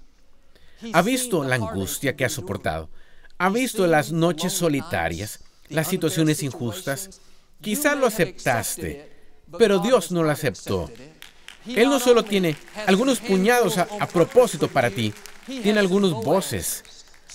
Ha 0.94 1.01
visto 1.01 1.44
la 1.44 1.56
angustia 1.56 2.15
que 2.15 2.25
has 2.25 2.34
soportado. 2.34 2.89
Ha 3.38 3.50
visto 3.50 3.88
las 3.88 4.12
noches 4.12 4.54
solitarias, 4.54 5.44
las 5.70 5.88
situaciones 5.88 6.44
injustas. 6.44 7.22
Quizá 7.62 7.96
lo 7.96 8.06
aceptaste, 8.06 9.12
pero 9.58 9.80
Dios 9.80 10.12
no 10.12 10.24
lo 10.24 10.32
aceptó. 10.32 10.89
Él 11.67 11.89
no 11.89 12.00
solo 12.00 12.24
tiene 12.24 12.55
algunos 12.86 13.19
puñados 13.19 13.77
a, 13.77 14.07
propósito 14.07 14.67
para 14.67 14.89
ti, 14.89 15.13
tiene 15.45 15.79
algunos 15.79 16.12
voces, 16.13 16.84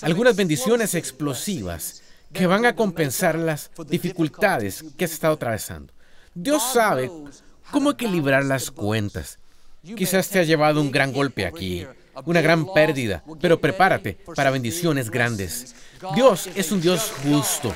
algunas 0.03 0.37
bendiciones 0.37 0.95
explosivas 0.95 2.03
que 2.33 2.47
van 2.47 2.65
a 2.65 2.77
compensar 2.77 3.37
las 3.37 3.71
dificultades 3.89 4.85
que 4.97 5.05
has 5.05 5.13
estado 5.13 5.35
atravesando. 5.35 5.93
Dios 6.35 6.63
sabe 6.73 7.11
cómo 7.71 7.91
equilibrar 7.91 8.45
las 8.45 8.71
cuentas. 8.71 9.39
Quizás 9.97 10.29
te 10.29 10.39
ha 10.39 10.45
llevado 10.45 10.81
un 10.81 10.93
gran 10.93 11.13
golpe 11.13 11.47
aquí, 11.47 11.87
una 12.25 12.41
gran 12.41 12.73
pérdida, 12.73 13.25
pero 13.41 13.61
prepárate 13.61 14.19
para 14.37 14.51
bendiciones 14.51 15.11
grandes. 15.11 15.75
Dios 16.15 16.49
es 16.55 16.71
un 16.71 16.81
Dios 16.81 17.13
justo. 17.25 17.75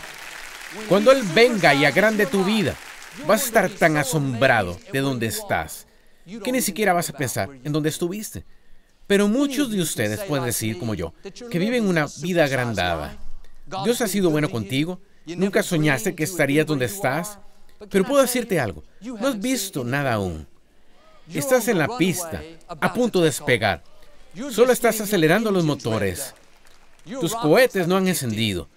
Cuando 0.88 1.10
Él 1.10 1.22
venga 1.34 1.74
y 1.74 1.84
agrande 1.84 2.26
tu 2.26 2.44
vida, 2.44 2.76
vas 3.26 3.42
a 3.42 3.44
estar 3.46 3.70
tan 3.70 3.96
asombrado 3.96 4.78
de 4.92 5.00
donde 5.00 5.26
estás 5.26 5.86
que 6.42 6.52
ni 6.52 6.60
siquiera 6.60 6.92
vas 6.92 7.10
a 7.10 7.16
pensar 7.16 7.50
en 7.62 7.72
dónde 7.72 7.88
estuviste. 7.88 8.44
Pero 9.06 9.28
muchos 9.28 9.70
de 9.70 9.82
ustedes 9.82 10.20
pueden 10.20 10.46
decir, 10.46 10.78
como 10.78 10.94
yo, 10.94 11.12
que 11.50 11.58
viven 11.58 11.86
una 11.86 12.06
vida 12.22 12.44
agrandada. 12.44 13.18
Dios 13.84 14.00
ha 14.00 14.08
sido 14.08 14.30
bueno 14.30 14.50
contigo. 14.50 15.00
Nunca 15.26 15.62
soñaste 15.62 16.14
que 16.14 16.24
estarías 16.24 16.66
donde 16.66 16.86
estás. 16.86 17.38
Pero 17.90 18.04
puedo 18.04 18.22
decirte 18.22 18.60
algo. 18.60 18.82
No 19.02 19.28
has 19.28 19.38
visto 19.38 19.84
nada 19.84 20.14
aún. 20.14 20.46
Estás 21.32 21.68
en 21.68 21.78
la 21.78 21.96
pista, 21.96 22.42
a 22.68 22.92
punto 22.92 23.20
de 23.20 23.26
despegar. 23.26 23.82
Solo 24.50 24.72
estás 24.72 25.00
acelerando 25.00 25.50
los 25.50 25.64
motores. 25.64 26.34
Tus 27.20 27.34
cohetes 27.34 27.86
no 27.86 27.96
han 27.96 28.08
encendido. 28.08 28.68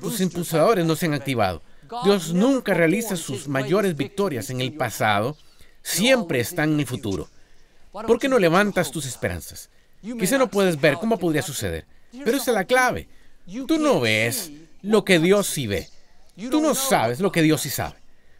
Tus 0.00 0.20
impulsadores 0.20 0.84
no 0.86 0.96
se 0.96 1.06
han 1.06 1.14
activado. 1.14 1.62
Dios 2.04 2.32
nunca 2.32 2.74
realiza 2.74 3.16
sus 3.16 3.48
mayores 3.48 3.96
victorias 3.96 4.50
en 4.50 4.60
el 4.60 4.72
pasado. 4.72 5.36
Siempre 5.84 6.40
están 6.40 6.72
en 6.72 6.80
el 6.80 6.86
futuro. 6.86 7.28
¿Por 7.92 8.18
qué 8.18 8.26
no 8.28 8.38
levantas 8.38 8.90
tus 8.90 9.06
esperanzas? 9.06 9.70
Quizá 10.02 10.38
no 10.38 10.50
puedes 10.50 10.80
ver 10.80 10.94
cómo 10.94 11.18
podría 11.18 11.42
suceder, 11.42 11.86
pero 12.24 12.36
esa 12.36 12.50
es 12.50 12.54
la 12.54 12.64
clave. 12.64 13.06
Tú 13.68 13.78
no 13.78 14.00
ves 14.00 14.50
lo 14.82 15.04
que 15.04 15.20
Dios 15.20 15.46
sí 15.46 15.66
ve. 15.66 15.88
Tú 16.50 16.60
no 16.60 16.74
sabes 16.74 17.20
lo 17.20 17.30
que 17.30 17.42
Dios 17.42 17.60
sí 17.60 17.70
sabe. 17.70 17.96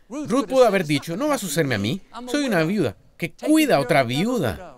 Ruth 0.09 0.47
pudo 0.49 0.67
haber 0.67 0.85
dicho, 0.85 1.17
no 1.17 1.29
va 1.29 1.35
a 1.35 1.39
sucederme 1.39 1.77
a 1.77 1.79
mí. 1.79 2.01
Soy 2.27 2.47
una 2.47 2.65
viuda 2.65 2.97
que 3.17 3.33
cuida 3.33 3.77
a 3.77 3.81
otra 3.81 4.03
viuda. 4.03 4.77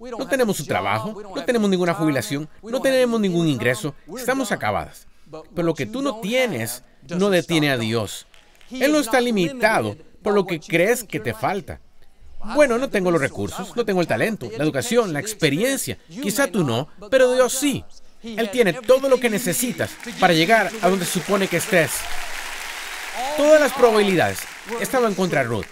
No 0.00 0.26
tenemos 0.26 0.60
un 0.60 0.66
trabajo, 0.66 1.22
no 1.34 1.44
tenemos 1.44 1.68
ninguna 1.68 1.94
jubilación, 1.94 2.48
no 2.62 2.80
tenemos 2.80 3.20
ningún 3.20 3.48
ingreso, 3.48 3.94
estamos 4.16 4.50
acabadas. 4.50 5.06
Pero 5.54 5.66
lo 5.66 5.74
que 5.74 5.86
tú 5.86 6.00
no 6.00 6.20
tienes 6.20 6.82
no 7.16 7.28
detiene 7.28 7.70
a 7.70 7.78
Dios. 7.78 8.26
Él 8.70 8.92
no 8.92 8.98
está 8.98 9.20
limitado 9.20 9.96
por 10.22 10.34
lo 10.34 10.46
que 10.46 10.58
crees 10.58 11.04
que 11.04 11.20
te 11.20 11.34
falta. 11.34 11.80
Bueno, 12.54 12.78
no 12.78 12.88
tengo 12.88 13.10
los 13.10 13.20
recursos, 13.20 13.74
no 13.74 13.84
tengo 13.84 14.00
el 14.00 14.06
talento, 14.06 14.48
la 14.56 14.64
educación, 14.64 15.12
la 15.12 15.20
experiencia. 15.20 15.98
Quizá 16.08 16.46
tú 16.46 16.64
no, 16.64 16.88
pero 17.10 17.32
Dios 17.32 17.52
sí. 17.52 17.84
Él 18.22 18.50
tiene 18.50 18.72
todo 18.72 19.08
lo 19.08 19.20
que 19.20 19.30
necesitas 19.30 19.90
para 20.18 20.34
llegar 20.34 20.70
a 20.82 20.88
donde 20.88 21.04
supone 21.04 21.48
que 21.48 21.58
estés. 21.58 21.92
Todas 23.36 23.60
las 23.60 23.72
probabilidades 23.72 24.40
estaban 24.80 25.14
contra 25.14 25.42
Ruth. 25.42 25.66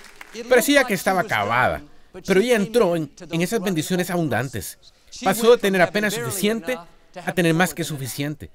Parecía 0.48 0.84
que 0.84 0.94
estaba 0.94 1.22
acabada, 1.22 1.82
pero 2.24 2.40
ella 2.40 2.56
entró 2.56 2.94
en, 2.94 3.12
en 3.30 3.42
esas 3.42 3.60
bendiciones 3.60 4.10
abundantes. 4.10 4.78
Pasó 5.22 5.52
de 5.52 5.58
tener 5.58 5.82
apenas 5.82 6.14
suficiente 6.14 6.78
a 7.24 7.32
tener 7.32 7.54
más 7.54 7.74
que 7.74 7.84
suficiente. 7.84 8.50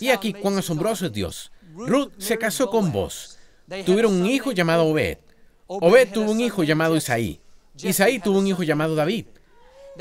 Y 0.00 0.10
aquí 0.10 0.32
cuán 0.32 0.58
asombroso 0.58 1.06
es 1.06 1.12
Dios. 1.12 1.50
Ruth 1.74 2.12
se 2.18 2.38
casó 2.38 2.70
con 2.70 2.92
vos. 2.92 3.38
Tuvieron 3.84 4.14
un 4.14 4.26
hijo 4.26 4.52
llamado 4.52 4.84
Obed. 4.86 5.18
Obed 5.68 6.08
tuvo 6.12 6.32
un 6.32 6.40
hijo 6.40 6.64
llamado 6.64 6.96
Isaí. 6.96 7.40
Isaí 7.76 8.18
tuvo 8.18 8.38
un 8.38 8.46
hijo 8.46 8.62
llamado 8.62 8.94
David. 8.94 9.26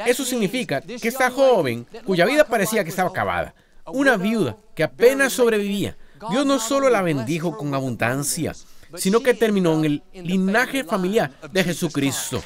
Eso 0.06 0.23
significa 0.23 0.80
que 0.82 1.08
esta 1.08 1.30
joven, 1.30 1.86
cuya 2.06 2.25
vida 2.25 2.45
parecía 2.45 2.84
que 2.84 2.89
estaba 2.89 3.10
acabada, 3.10 3.53
una 3.86 4.15
viuda 4.15 4.56
que 4.73 4.84
apenas 4.84 5.34
sobrevivía, 5.34 5.97
Dios 6.30 6.45
no 6.45 6.60
solo 6.60 6.89
la 6.89 7.01
bendijo 7.01 7.58
con 7.58 7.73
abundancia, 7.73 8.56
sino 8.95 9.19
que 9.19 9.34
terminó 9.34 9.84
en 9.84 9.86
el 9.86 10.03
linaje 10.13 10.86
familiar 10.86 11.32
de 11.51 11.63
Jesucristo. 11.63 12.41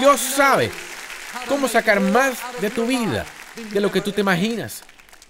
Dios 0.00 0.20
sabe 0.20 0.70
cómo 1.48 1.68
sacar 1.68 2.00
más 2.00 2.36
de 2.60 2.70
tu 2.70 2.84
vida 2.86 3.24
de 3.72 3.80
lo 3.80 3.92
que 3.92 4.00
tú 4.00 4.10
te 4.10 4.22
imaginas. 4.22 4.82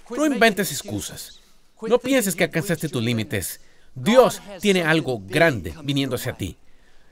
No 0.08 0.24
inventes 0.24 0.72
excusas. 0.72 1.40
No 1.82 1.98
pienses 1.98 2.34
que 2.34 2.44
alcanzaste 2.44 2.88
tus 2.88 3.02
límites. 3.02 3.60
Dios 3.94 4.40
tiene 4.60 4.82
algo 4.82 5.20
grande 5.20 5.74
viniendo 5.82 6.16
hacia 6.16 6.32
ti. 6.32 6.56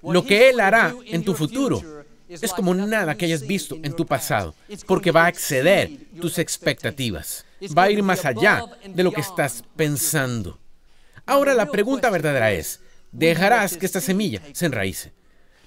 Lo 0.02 0.24
que 0.24 0.50
Él 0.50 0.60
hará 0.60 0.94
en 1.06 1.24
tu 1.24 1.34
futuro 1.34 1.82
es 2.28 2.52
como 2.52 2.74
nada 2.74 3.14
que 3.14 3.26
hayas 3.26 3.46
visto 3.46 3.76
en 3.82 3.94
tu 3.94 4.06
pasado, 4.06 4.54
porque 4.86 5.10
va 5.10 5.26
a 5.26 5.28
exceder 5.28 5.90
tus 6.20 6.38
expectativas. 6.38 7.44
Va 7.76 7.84
a 7.84 7.90
ir 7.90 8.02
más 8.02 8.24
allá 8.24 8.64
de 8.86 9.02
lo 9.02 9.12
que 9.12 9.20
estás 9.20 9.62
pensando. 9.76 10.58
Ahora 11.26 11.54
la 11.54 11.66
pregunta 11.66 12.10
verdadera 12.10 12.52
es, 12.52 12.80
¿dejarás 13.12 13.76
que 13.76 13.86
esta 13.86 14.00
semilla 14.00 14.42
se 14.52 14.66
enraíce? 14.66 15.12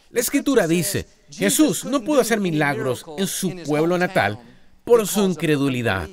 La 0.10 0.20
escritura 0.20 0.68
dice, 0.68 1.08
Jesús 1.30 1.86
no 1.86 2.04
pudo 2.04 2.22
hacer 2.22 2.40
milagros 2.40 3.06
en 3.18 3.28
su 3.28 3.56
pueblo 3.66 3.98
natal 3.98 4.40
por 4.84 5.08
su 5.08 5.24
incredulidad. 5.24 6.10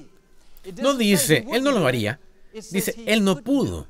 No 0.80 0.94
dice, 0.94 1.46
Él 1.52 1.62
no 1.64 1.72
lo 1.72 1.86
haría. 1.86 2.20
Dice, 2.70 2.94
Él 3.06 3.24
no 3.24 3.42
pudo. 3.42 3.86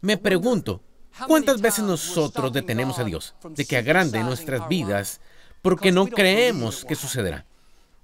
Me 0.00 0.16
pregunto, 0.18 0.82
¿cuántas 1.26 1.60
veces 1.60 1.84
nosotros 1.84 2.52
detenemos 2.52 2.98
a 2.98 3.04
Dios 3.04 3.34
de 3.50 3.64
que 3.64 3.76
agrande 3.76 4.22
nuestras 4.22 4.68
vidas 4.68 5.20
porque 5.62 5.92
no 5.92 6.06
creemos 6.06 6.84
que 6.84 6.94
sucederá? 6.94 7.46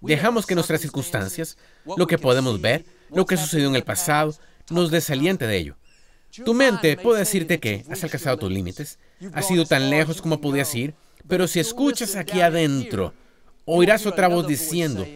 Dejamos 0.01 0.47
que 0.47 0.55
nuestras 0.55 0.81
circunstancias, 0.81 1.57
lo 1.97 2.07
que 2.07 2.19
podemos 2.19 2.61
ver, 2.61 2.85
lo 3.11 3.25
que 3.25 3.37
sucedió 3.37 3.69
en 3.69 3.77
el 3.77 3.85
pasado, 3.85 4.35
nos 4.71 4.91
desaliente 4.91 5.47
de 5.47 5.57
ello. 5.57 5.77
Tu 6.45 6.55
mente 6.55 6.97
puede 6.97 7.21
decirte 7.21 7.61
que 7.61 7.85
has 7.91 8.03
alcanzado 8.03 8.39
tus 8.39 8.51
límites, 8.51 8.99
has 9.33 9.51
ido 9.51 9.67
tan 9.67 9.91
lejos 9.91 10.23
como 10.23 10.41
podías 10.41 10.75
ir, 10.75 10.95
pero 11.29 11.47
si 11.47 11.61
escuchas 11.61 12.17
aquí 12.17 12.41
adentro, 12.41 13.13
oirás 13.65 14.07
otra 14.07 14.29
voz 14.29 14.47
diciendo, 14.47 15.07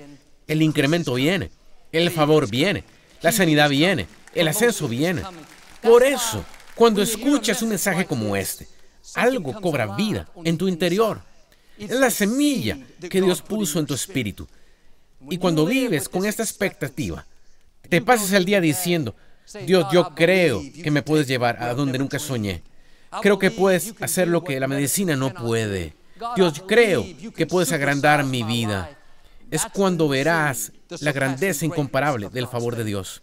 el 0.46 0.62
incremento 0.62 1.14
viene, 1.14 1.50
el 1.90 2.10
favor 2.10 2.48
viene, 2.48 2.84
la 3.22 3.32
sanidad 3.32 3.70
viene, 3.70 4.06
el 4.34 4.46
ascenso 4.46 4.88
viene. 4.88 5.22
Por 5.82 6.04
eso, 6.04 6.44
cuando 6.76 7.02
escuchas 7.02 7.62
un 7.62 7.70
mensaje 7.70 8.04
como 8.04 8.36
este, 8.36 8.68
algo 9.14 9.58
cobra 9.60 9.96
vida 9.96 10.28
en 10.44 10.58
tu 10.58 10.68
interior. 10.68 11.22
Es 11.78 11.90
la 11.90 12.10
semilla 12.10 12.78
que 13.00 13.20
Dios 13.20 13.40
puso 13.42 13.80
en 13.80 13.86
tu 13.86 13.94
espíritu. 13.94 14.46
Y 15.30 15.38
cuando 15.38 15.64
vives 15.64 16.08
con 16.08 16.26
esta 16.26 16.42
expectativa, 16.42 17.26
te 17.88 18.02
pasas 18.02 18.32
el 18.32 18.44
día 18.44 18.60
diciendo, 18.60 19.16
Dios, 19.64 19.86
yo 19.90 20.14
creo 20.14 20.62
que 20.82 20.90
me 20.90 21.02
puedes 21.02 21.26
llevar 21.26 21.62
a 21.62 21.72
donde 21.72 21.98
nunca 21.98 22.18
soñé. 22.18 22.62
Creo 23.22 23.38
que 23.38 23.50
puedes 23.50 23.94
hacer 24.00 24.28
lo 24.28 24.44
que 24.44 24.60
la 24.60 24.68
medicina 24.68 25.16
no 25.16 25.32
puede. 25.32 25.94
Dios, 26.34 26.62
creo 26.66 27.06
que 27.34 27.46
puedes 27.46 27.72
agrandar 27.72 28.24
mi 28.24 28.42
vida. 28.42 28.98
Es 29.50 29.64
cuando 29.72 30.08
verás 30.08 30.72
la 31.00 31.12
grandeza 31.12 31.64
incomparable 31.64 32.28
del 32.28 32.48
favor 32.48 32.76
de 32.76 32.84
Dios. 32.84 33.22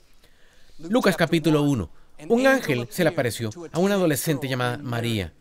Lucas 0.79 1.15
capítulo 1.15 1.61
1. 1.61 2.02
Un 2.29 2.47
ángel 2.47 2.87
se 2.89 3.03
le 3.03 3.09
apareció 3.09 3.49
a 3.71 3.79
una 3.79 3.95
adolescente 3.95 4.47
llamada 4.47 4.77
María. 4.77 5.33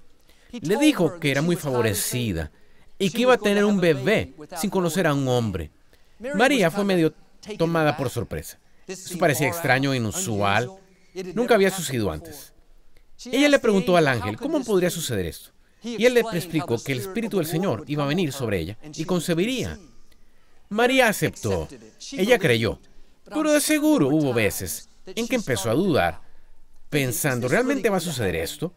Le 0.50 0.76
dijo 0.76 1.18
que 1.18 1.30
era 1.30 1.42
muy 1.42 1.56
favorecida 1.56 2.50
y 2.98 3.10
que 3.10 3.22
iba 3.22 3.34
a 3.34 3.38
tener 3.38 3.64
un 3.64 3.80
bebé 3.80 4.34
sin 4.60 4.70
conocer 4.70 5.06
a 5.06 5.14
un 5.14 5.26
hombre. 5.28 5.70
María 6.34 6.70
fue 6.70 6.84
medio 6.84 7.14
tomada 7.58 7.96
por 7.96 8.10
sorpresa. 8.10 8.58
Eso 8.86 9.18
parecía 9.18 9.48
extraño 9.48 9.92
e 9.92 9.96
inusual. 9.96 10.70
Nunca 11.34 11.54
había 11.54 11.70
sucedido 11.70 12.10
antes. 12.10 12.52
Ella 13.24 13.48
le 13.48 13.58
preguntó 13.58 13.96
al 13.96 14.08
ángel, 14.08 14.36
¿cómo 14.36 14.62
podría 14.62 14.90
suceder 14.90 15.26
esto? 15.26 15.52
y 15.82 16.06
él 16.06 16.14
le 16.14 16.20
explicó 16.20 16.82
que 16.82 16.92
el 16.92 17.00
Espíritu 17.00 17.38
del 17.38 17.46
Señor 17.46 17.84
iba 17.88 18.04
a 18.04 18.06
venir 18.06 18.32
sobre 18.32 18.60
ella 18.60 18.78
y 18.94 19.04
concebiría. 19.04 19.78
María 20.68 21.08
aceptó. 21.08 21.68
Ella 22.12 22.38
creyó. 22.38 22.78
Pero 23.24 23.52
de 23.52 23.60
seguro 23.60 24.08
hubo 24.08 24.32
veces 24.32 24.88
en 25.06 25.26
que 25.26 25.36
empezó 25.36 25.70
a 25.70 25.74
dudar, 25.74 26.20
pensando, 26.92 27.48
¿realmente 27.48 27.88
va 27.88 27.96
a 27.96 28.00
suceder 28.00 28.36
esto? 28.36 28.74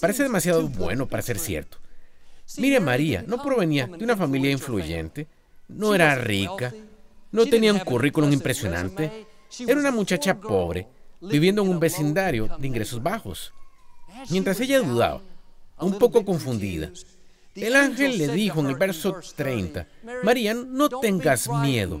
Parece 0.00 0.22
demasiado 0.22 0.68
bueno 0.68 1.08
para 1.08 1.20
ser 1.20 1.36
cierto. 1.36 1.78
Mire, 2.58 2.78
María 2.78 3.24
no 3.26 3.42
provenía 3.42 3.88
de 3.88 4.04
una 4.04 4.16
familia 4.16 4.52
influyente, 4.52 5.26
no 5.66 5.92
era 5.92 6.14
rica, 6.14 6.72
no 7.32 7.44
tenía 7.44 7.72
un 7.72 7.80
currículum 7.80 8.32
impresionante, 8.32 9.26
era 9.66 9.80
una 9.80 9.90
muchacha 9.90 10.40
pobre, 10.40 10.86
viviendo 11.20 11.62
en 11.62 11.68
un 11.68 11.80
vecindario 11.80 12.48
de 12.56 12.68
ingresos 12.68 13.02
bajos. 13.02 13.52
Mientras 14.30 14.60
ella 14.60 14.78
dudaba, 14.78 15.20
un 15.80 15.98
poco 15.98 16.24
confundida, 16.24 16.92
el 17.56 17.74
ángel 17.74 18.16
le 18.16 18.28
dijo 18.28 18.60
en 18.60 18.66
el 18.66 18.76
verso 18.76 19.20
30, 19.34 19.88
María, 20.22 20.54
no 20.54 20.88
tengas 20.88 21.48
miedo, 21.48 22.00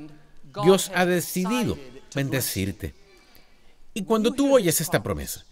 Dios 0.62 0.92
ha 0.94 1.04
decidido 1.04 1.76
bendecirte. 2.14 2.94
Y 3.94 4.04
cuando 4.04 4.30
tú 4.32 4.54
oyes 4.54 4.80
esta 4.80 5.02
promesa, 5.02 5.44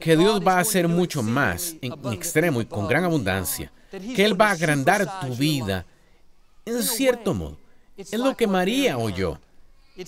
que 0.00 0.16
Dios 0.16 0.40
va 0.46 0.54
a 0.54 0.60
hacer 0.60 0.88
mucho 0.88 1.22
más 1.22 1.76
en 1.80 1.92
extremo 2.12 2.60
y 2.60 2.66
con 2.66 2.88
gran 2.88 3.04
abundancia, 3.04 3.70
que 3.90 4.24
Él 4.24 4.40
va 4.40 4.48
a 4.48 4.52
agrandar 4.52 5.20
tu 5.20 5.34
vida, 5.36 5.84
en 6.64 6.82
cierto 6.82 7.34
modo, 7.34 7.58
es 7.96 8.18
lo 8.18 8.36
que 8.36 8.46
María 8.46 8.96
oyó. 8.98 9.38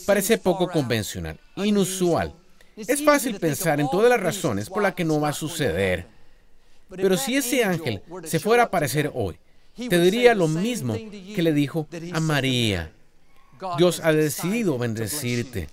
Parece 0.06 0.38
poco 0.38 0.68
convencional, 0.68 1.38
inusual. 1.56 2.32
Es 2.76 3.04
fácil 3.04 3.38
pensar 3.38 3.80
en 3.80 3.90
todas 3.90 4.08
las 4.08 4.20
razones 4.20 4.70
por 4.70 4.82
las 4.82 4.94
que 4.94 5.04
no 5.04 5.20
va 5.20 5.28
a 5.28 5.34
suceder. 5.34 6.06
Pero 6.88 7.16
si 7.16 7.36
ese 7.36 7.64
ángel 7.64 8.02
se 8.24 8.38
fuera 8.38 8.64
a 8.64 8.66
aparecer 8.66 9.10
hoy, 9.14 9.36
te 9.76 9.98
diría 9.98 10.34
lo 10.34 10.48
mismo 10.48 10.94
que 10.94 11.42
le 11.42 11.52
dijo 11.52 11.86
a 12.12 12.20
María. 12.20 12.90
Dios 13.76 14.00
ha 14.02 14.12
decidido 14.12 14.78
bendecirte. 14.78 15.68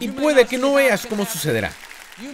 Y 0.00 0.08
puede 0.08 0.46
que 0.46 0.58
no 0.58 0.74
veas 0.74 1.06
cómo 1.06 1.26
sucederá. 1.26 1.72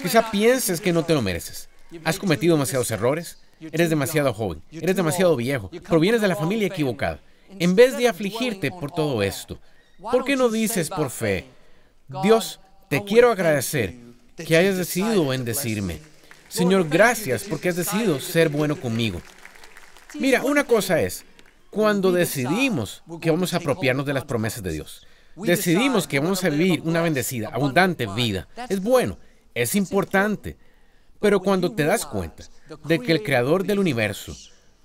Quizá 0.03 0.31
pienses 0.31 0.81
que 0.81 0.93
no 0.93 1.05
te 1.05 1.15
lo 1.15 1.23
mereces. 1.23 1.69
Has 2.05 2.19
cometido 2.19 2.55
demasiados 2.57 2.91
errores. 2.91 3.39
Eres 3.61 3.91
demasiado 3.91 4.33
joven. 4.33 4.63
Eres 4.71 4.97
demasiado 4.97 5.37
viejo. 5.37 5.71
Provienes 5.89 6.21
de 6.21 6.29
la 6.29 6.37
familia 6.37 6.69
equivocada. 6.69 7.21
En 7.59 7.75
vez 7.75 7.97
de 7.97 8.09
afligirte 8.09 8.71
por 8.71 8.91
todo 8.91 9.23
esto, 9.23 9.59
¿por 10.01 10.25
qué 10.25 10.37
no 10.37 10.49
dices 10.49 10.91
por 10.91 11.11
fe, 11.11 11.47
Dios, 12.23 12.61
te 12.89 13.05
quiero 13.05 13.33
agradecer 13.33 13.95
que 14.37 14.57
hayas 14.57 14.77
decidido 14.77 15.27
bendecirme? 15.27 15.99
Señor, 16.49 16.89
gracias 16.89 17.45
porque 17.45 17.71
has 17.71 17.77
decidido 17.77 18.21
ser 18.21 18.49
bueno 18.49 18.77
conmigo. 18.77 19.21
Mira, 20.15 20.43
una 20.43 20.65
cosa 20.65 21.01
es, 21.01 21.25
cuando 21.71 22.13
decidimos 22.13 23.03
que 23.21 23.31
vamos 23.31 23.53
a 23.55 23.59
apropiarnos 23.59 24.07
de 24.07 24.15
las 24.15 24.25
promesas 24.25 24.63
de 24.63 24.73
Dios, 24.73 25.07
decidimos 25.37 26.07
que 26.07 26.19
vamos 26.19 26.43
a 26.45 26.49
vivir 26.49 26.83
una 26.85 27.03
bendecida, 27.03 27.51
abundante 27.53 28.07
vida, 28.07 28.49
es 28.69 28.81
bueno, 28.81 29.19
es 29.63 29.75
importante. 29.75 30.57
Pero 31.21 31.41
cuando 31.41 31.73
te 31.73 31.85
das 31.85 32.07
cuenta 32.07 32.45
de 32.85 33.01
que 33.01 33.13
el 33.13 33.23
creador 33.23 33.65
del 33.65 33.79
universo, 33.79 34.37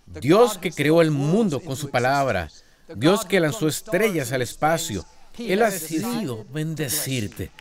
Dios 0.07 0.57
que 0.57 0.71
creó 0.71 1.01
el 1.01 1.12
mundo 1.12 1.59
con 1.59 1.75
su 1.75 1.89
palabra, 1.89 2.49
Dios 2.95 3.23
que 3.25 3.39
lanzó 3.39 3.67
estrellas 3.67 4.31
al 4.31 4.41
espacio, 4.41 5.05
Él 5.38 5.62
ha 5.62 5.69
decidido 5.69 6.45
bendecirte, 6.51 7.51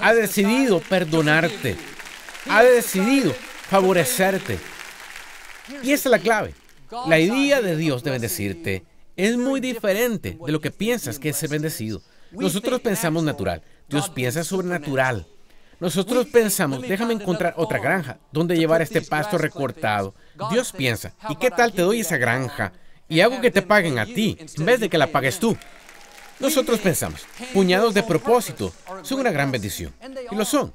ha 0.00 0.12
decidido 0.12 0.80
perdonarte, 0.80 1.76
ha 2.48 2.62
decidido 2.62 3.32
favorecerte. 3.32 4.58
Y 5.82 5.92
esa 5.92 6.08
es 6.08 6.10
la 6.10 6.18
clave. 6.18 6.54
La 7.06 7.18
idea 7.18 7.60
de 7.60 7.76
Dios 7.76 8.02
de 8.02 8.10
bendecirte 8.10 8.84
es 9.16 9.36
muy 9.36 9.60
diferente 9.60 10.38
de 10.44 10.52
lo 10.52 10.60
que 10.60 10.70
piensas 10.70 11.18
que 11.18 11.30
es 11.30 11.36
ser 11.36 11.50
bendecido. 11.50 12.02
Nosotros 12.30 12.80
pensamos 12.80 13.24
natural, 13.24 13.62
Dios 13.88 14.10
piensa 14.10 14.44
sobrenatural. 14.44 15.26
Nosotros 15.80 16.26
pensamos, 16.26 16.82
déjame 16.82 17.14
encontrar 17.14 17.54
otra 17.56 17.78
granja 17.78 18.18
donde 18.32 18.56
llevar 18.56 18.82
este 18.82 19.00
pasto 19.00 19.38
recortado. 19.38 20.14
Dios 20.50 20.72
piensa, 20.72 21.14
¿y 21.28 21.36
qué 21.36 21.50
tal 21.50 21.72
te 21.72 21.82
doy 21.82 22.00
esa 22.00 22.16
granja? 22.16 22.72
Y 23.08 23.20
hago 23.20 23.40
que 23.40 23.50
te 23.50 23.62
paguen 23.62 23.98
a 23.98 24.04
ti 24.04 24.36
en 24.56 24.64
vez 24.64 24.80
de 24.80 24.88
que 24.88 24.98
la 24.98 25.06
pagues 25.06 25.38
tú. 25.38 25.56
Nosotros 26.40 26.80
pensamos, 26.80 27.24
puñados 27.52 27.94
de 27.94 28.02
propósito 28.02 28.72
son 29.02 29.20
una 29.20 29.30
gran 29.30 29.52
bendición. 29.52 29.94
Y 30.30 30.34
lo 30.34 30.44
son. 30.44 30.74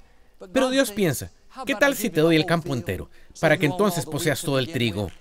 Pero 0.52 0.70
Dios 0.70 0.92
piensa, 0.92 1.32
¿qué 1.66 1.76
tal 1.76 1.96
si 1.96 2.10
te 2.10 2.22
doy 2.22 2.36
el 2.36 2.46
campo 2.46 2.74
entero 2.74 3.10
para 3.39 3.58
que 3.58 3.66
entonces 3.66 4.06
poseas 4.06 4.42
todo 4.42 4.58
el 4.58 4.72
trigo? 4.72 5.12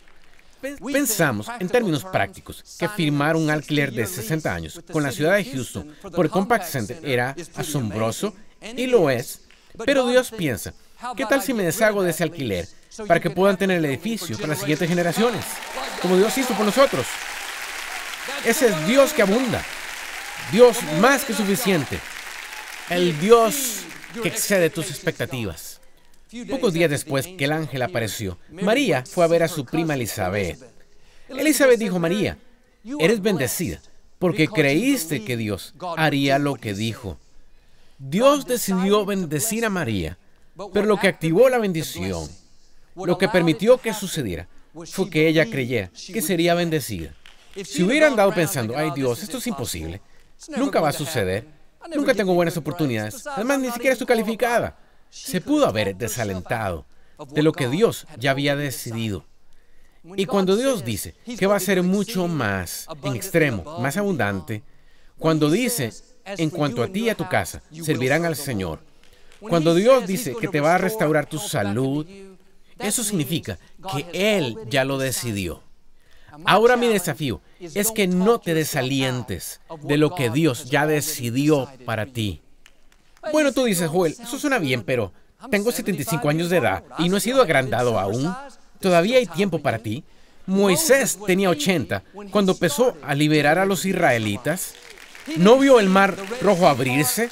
Pensamos, 0.92 1.48
en 1.58 1.68
términos 1.68 2.04
prácticos, 2.04 2.62
que 2.78 2.88
firmar 2.88 3.34
un 3.34 3.50
alquiler 3.50 3.92
de 3.92 4.06
60 4.06 4.54
años 4.54 4.80
con 4.92 5.02
la 5.02 5.10
ciudad 5.10 5.34
de 5.34 5.44
Houston 5.44 5.92
por 6.14 6.24
el 6.24 6.30
Compact 6.30 6.66
Center 6.66 7.00
era 7.02 7.34
asombroso, 7.56 8.34
y 8.76 8.86
lo 8.86 9.10
es, 9.10 9.40
pero 9.84 10.06
Dios 10.06 10.30
piensa, 10.30 10.72
¿qué 11.16 11.26
tal 11.26 11.42
si 11.42 11.54
me 11.54 11.64
deshago 11.64 12.02
de 12.02 12.10
ese 12.10 12.22
alquiler 12.22 12.68
para 13.06 13.20
que 13.20 13.30
puedan 13.30 13.56
tener 13.56 13.78
el 13.78 13.84
edificio 13.84 14.36
para 14.36 14.48
las 14.48 14.60
siguientes 14.60 14.88
generaciones? 14.88 15.44
Como 16.00 16.16
Dios 16.16 16.36
hizo 16.38 16.54
por 16.54 16.66
nosotros. 16.66 17.06
Ese 18.44 18.68
es 18.68 18.86
Dios 18.86 19.12
que 19.12 19.22
abunda. 19.22 19.64
Dios 20.50 20.78
más 21.00 21.24
que 21.24 21.34
suficiente. 21.34 21.98
El 22.90 23.18
Dios 23.20 23.80
que 24.22 24.28
excede 24.28 24.70
tus 24.70 24.90
expectativas. 24.90 25.80
Pocos 26.48 26.72
días 26.72 26.90
después 26.90 27.26
que 27.26 27.44
el 27.44 27.52
ángel 27.52 27.82
apareció, 27.82 28.38
María 28.50 29.04
fue 29.04 29.24
a 29.24 29.28
ver 29.28 29.42
a 29.42 29.48
su 29.48 29.66
prima 29.66 29.94
Elizabeth. 29.94 30.58
Elizabeth 31.28 31.78
dijo, 31.78 31.98
María, 31.98 32.38
eres 32.98 33.20
bendecida 33.20 33.80
porque 34.18 34.46
creíste 34.46 35.24
que 35.24 35.36
Dios 35.36 35.74
haría 35.96 36.38
lo 36.38 36.54
que 36.54 36.74
dijo. 36.74 37.18
Dios 38.04 38.46
decidió 38.46 39.06
bendecir 39.06 39.64
a 39.64 39.70
María, 39.70 40.18
pero 40.72 40.86
lo 40.86 40.98
que 40.98 41.06
activó 41.06 41.48
la 41.48 41.58
bendición, 41.58 42.28
lo 42.96 43.16
que 43.16 43.28
permitió 43.28 43.78
que 43.78 43.94
sucediera, 43.94 44.48
fue 44.86 45.08
que 45.08 45.28
ella 45.28 45.46
creyera 45.46 45.88
que 46.12 46.20
sería 46.20 46.54
bendecida. 46.54 47.14
Si 47.64 47.84
hubiera 47.84 48.08
andado 48.08 48.34
pensando, 48.34 48.76
ay 48.76 48.90
Dios, 48.92 49.22
esto 49.22 49.38
es 49.38 49.46
imposible, 49.46 50.02
nunca 50.56 50.80
va 50.80 50.88
a 50.88 50.92
suceder, 50.92 51.46
nunca 51.94 52.12
tengo 52.12 52.34
buenas 52.34 52.56
oportunidades, 52.56 53.24
además 53.24 53.60
ni 53.60 53.70
siquiera 53.70 53.92
estoy 53.92 54.08
calificada, 54.08 54.76
se 55.08 55.40
pudo 55.40 55.68
haber 55.68 55.94
desalentado 55.94 56.86
de 57.30 57.42
lo 57.44 57.52
que 57.52 57.68
Dios 57.68 58.08
ya 58.18 58.32
había 58.32 58.56
decidido. 58.56 59.24
Y 60.16 60.26
cuando 60.26 60.56
Dios 60.56 60.84
dice 60.84 61.14
que 61.38 61.46
va 61.46 61.54
a 61.54 61.60
ser 61.60 61.84
mucho 61.84 62.26
más 62.26 62.88
en 63.04 63.14
extremo, 63.14 63.78
más 63.78 63.96
abundante, 63.96 64.64
cuando 65.20 65.48
dice, 65.48 65.92
en 66.24 66.50
cuanto 66.50 66.82
a 66.82 66.88
ti 66.88 67.04
y 67.04 67.08
a 67.08 67.14
tu 67.14 67.28
casa, 67.28 67.62
servirán 67.82 68.24
al 68.24 68.36
Señor, 68.36 68.80
cuando 69.40 69.74
Dios 69.74 70.06
dice 70.06 70.34
que 70.40 70.48
te 70.48 70.60
va 70.60 70.76
a 70.76 70.78
restaurar 70.78 71.26
tu 71.26 71.38
salud, 71.38 72.06
eso 72.78 73.02
significa 73.02 73.58
que 73.92 74.06
Él 74.12 74.56
ya 74.68 74.84
lo 74.84 74.98
decidió. 74.98 75.62
Ahora 76.44 76.76
mi 76.76 76.88
desafío 76.88 77.40
es 77.60 77.90
que 77.90 78.06
no 78.06 78.38
te 78.38 78.54
desalientes 78.54 79.60
de 79.82 79.96
lo 79.96 80.14
que 80.14 80.30
Dios 80.30 80.70
ya 80.70 80.86
decidió 80.86 81.68
para 81.84 82.06
ti. 82.06 82.40
Bueno, 83.32 83.52
tú 83.52 83.64
dices, 83.64 83.88
Joel, 83.88 84.16
eso 84.18 84.38
suena 84.38 84.58
bien, 84.58 84.82
pero 84.82 85.12
tengo 85.50 85.70
75 85.70 86.28
años 86.28 86.48
de 86.48 86.58
edad 86.58 86.84
y 86.98 87.08
no 87.08 87.16
he 87.16 87.20
sido 87.20 87.42
agrandado 87.42 87.98
aún. 87.98 88.34
Todavía 88.80 89.18
hay 89.18 89.26
tiempo 89.26 89.60
para 89.60 89.78
ti. 89.78 90.04
Moisés 90.46 91.18
tenía 91.26 91.50
80 91.50 92.02
cuando 92.30 92.52
empezó 92.52 92.96
a 93.02 93.14
liberar 93.14 93.58
a 93.58 93.66
los 93.66 93.84
israelitas. 93.84 94.74
¿No 95.36 95.58
vio 95.58 95.80
el 95.80 95.88
mar 95.88 96.16
rojo 96.40 96.68
abrirse? 96.68 97.30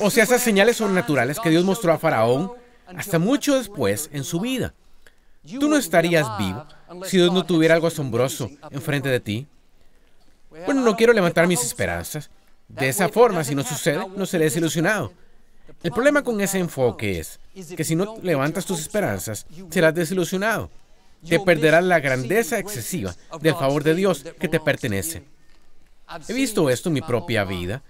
O 0.00 0.10
sea, 0.10 0.24
esas 0.24 0.42
señales 0.42 0.76
sobrenaturales 0.76 1.40
que 1.40 1.50
Dios 1.50 1.64
mostró 1.64 1.92
a 1.92 1.98
Faraón 1.98 2.52
hasta 2.86 3.18
mucho 3.18 3.56
después 3.56 4.10
en 4.12 4.24
su 4.24 4.40
vida. 4.40 4.74
Tú 5.58 5.68
no 5.68 5.76
estarías 5.76 6.26
vivo 6.38 6.66
si 7.04 7.16
Dios 7.16 7.32
no 7.32 7.44
tuviera 7.44 7.74
algo 7.74 7.86
asombroso 7.86 8.50
enfrente 8.70 9.08
de 9.08 9.20
ti. 9.20 9.46
Bueno, 10.66 10.82
no 10.82 10.96
quiero 10.96 11.12
levantar 11.12 11.46
mis 11.46 11.62
esperanzas. 11.62 12.30
De 12.66 12.88
esa 12.88 13.08
forma, 13.08 13.44
si 13.44 13.54
no 13.54 13.62
sucede, 13.62 14.06
no 14.14 14.26
seré 14.26 14.44
desilusionado. 14.44 15.12
El 15.82 15.92
problema 15.92 16.22
con 16.22 16.40
ese 16.40 16.58
enfoque 16.58 17.18
es 17.18 17.38
que 17.76 17.84
si 17.84 17.94
no 17.94 18.16
levantas 18.22 18.66
tus 18.66 18.80
esperanzas, 18.80 19.46
serás 19.70 19.94
desilusionado. 19.94 20.70
Te 21.26 21.40
perderás 21.40 21.84
la 21.84 22.00
grandeza 22.00 22.58
excesiva 22.58 23.14
del 23.40 23.54
favor 23.54 23.84
de 23.84 23.94
Dios 23.94 24.24
que 24.38 24.48
te 24.48 24.60
pertenece. 24.60 25.24
He 26.28 26.32
visto 26.32 26.70
esto 26.70 26.88
en 26.88 26.94
mi 26.94 27.00
propia 27.00 27.44
vida. 27.44 27.82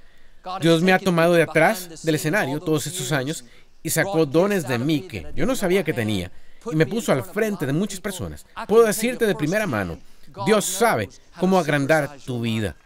Dios 0.61 0.83
me 0.83 0.93
ha 0.93 0.99
tomado 0.99 1.35
de 1.35 1.43
atrás 1.43 2.03
del 2.03 2.15
escenario 2.15 2.61
todos 2.61 2.87
estos 2.87 3.13
años 3.13 3.45
y 3.83 3.91
sacó 3.91 4.27
dones 4.27 4.67
de 4.67 4.79
mí 4.79 5.03
que 5.03 5.27
yo 5.35 5.47
no 5.47 5.55
sabía 5.55 5.85
que 5.85 5.93
tenía. 5.93 6.31
Y 6.71 6.77
me 6.77 6.87
puso 6.87 7.13
al 7.13 7.23
frente 7.23 7.67
de 7.67 7.73
muchas 7.73 8.01
personas. 8.01 8.47
Puedo 8.67 8.85
decirte 8.85 9.27
de 9.27 9.35
primera 9.35 9.67
mano, 9.67 9.99
Dios 10.47 10.65
sabe 10.65 11.09
cómo 11.39 11.59
agrandar 11.59 12.19
tu 12.25 12.41
vida. 12.41 12.77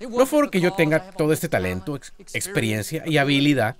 No 0.00 0.26
fue 0.26 0.40
porque 0.40 0.60
yo 0.60 0.72
tenga 0.72 1.10
todo 1.12 1.32
este 1.32 1.48
talento, 1.48 1.98
experiencia 2.32 3.04
y 3.06 3.16
habilidad, 3.16 3.76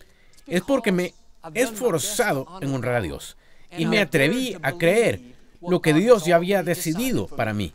es 0.46 0.62
porque 0.62 0.92
me 0.92 1.12
he 1.52 1.62
esforzado 1.62 2.46
en 2.60 2.72
honrar 2.72 2.94
a 2.96 3.00
Dios. 3.00 3.36
y 3.76 3.86
me 3.86 3.98
atreví 3.98 4.56
a 4.62 4.72
creer 4.72 5.20
lo 5.60 5.80
que 5.80 5.92
Dios 5.92 6.24
ya 6.24 6.36
había 6.36 6.62
decidido 6.62 7.26
para 7.26 7.52
mí. 7.52 7.74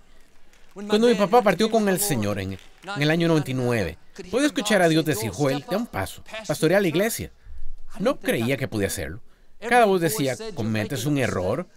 Cuando 0.88 1.08
mi 1.08 1.15
papá 1.15 1.42
partió 1.42 1.70
con 1.70 1.89
el 1.89 2.00
Señor 2.00 2.39
en, 2.39 2.58
el 2.98 3.12
año 3.12 3.28
99, 3.28 3.98
pude 4.32 4.46
escuchar 4.46 4.82
a 4.82 4.88
Dios 4.88 5.04
decir, 5.04 5.32
Joel, 5.32 5.65
da 5.70 5.78
un 5.78 5.88
paso, 5.88 6.24
pastorea 6.48 6.80
la 6.80 6.88
iglesia. 6.88 7.32
No 8.00 8.20
creía 8.20 8.56
que 8.56 8.68
podía 8.68 8.88
hacerlo. 8.88 9.22
Cada 9.68 9.86
voz 9.86 10.00
decía, 10.00 10.38
cometes 10.56 11.06
un 11.06 11.18
error, 11.18 11.68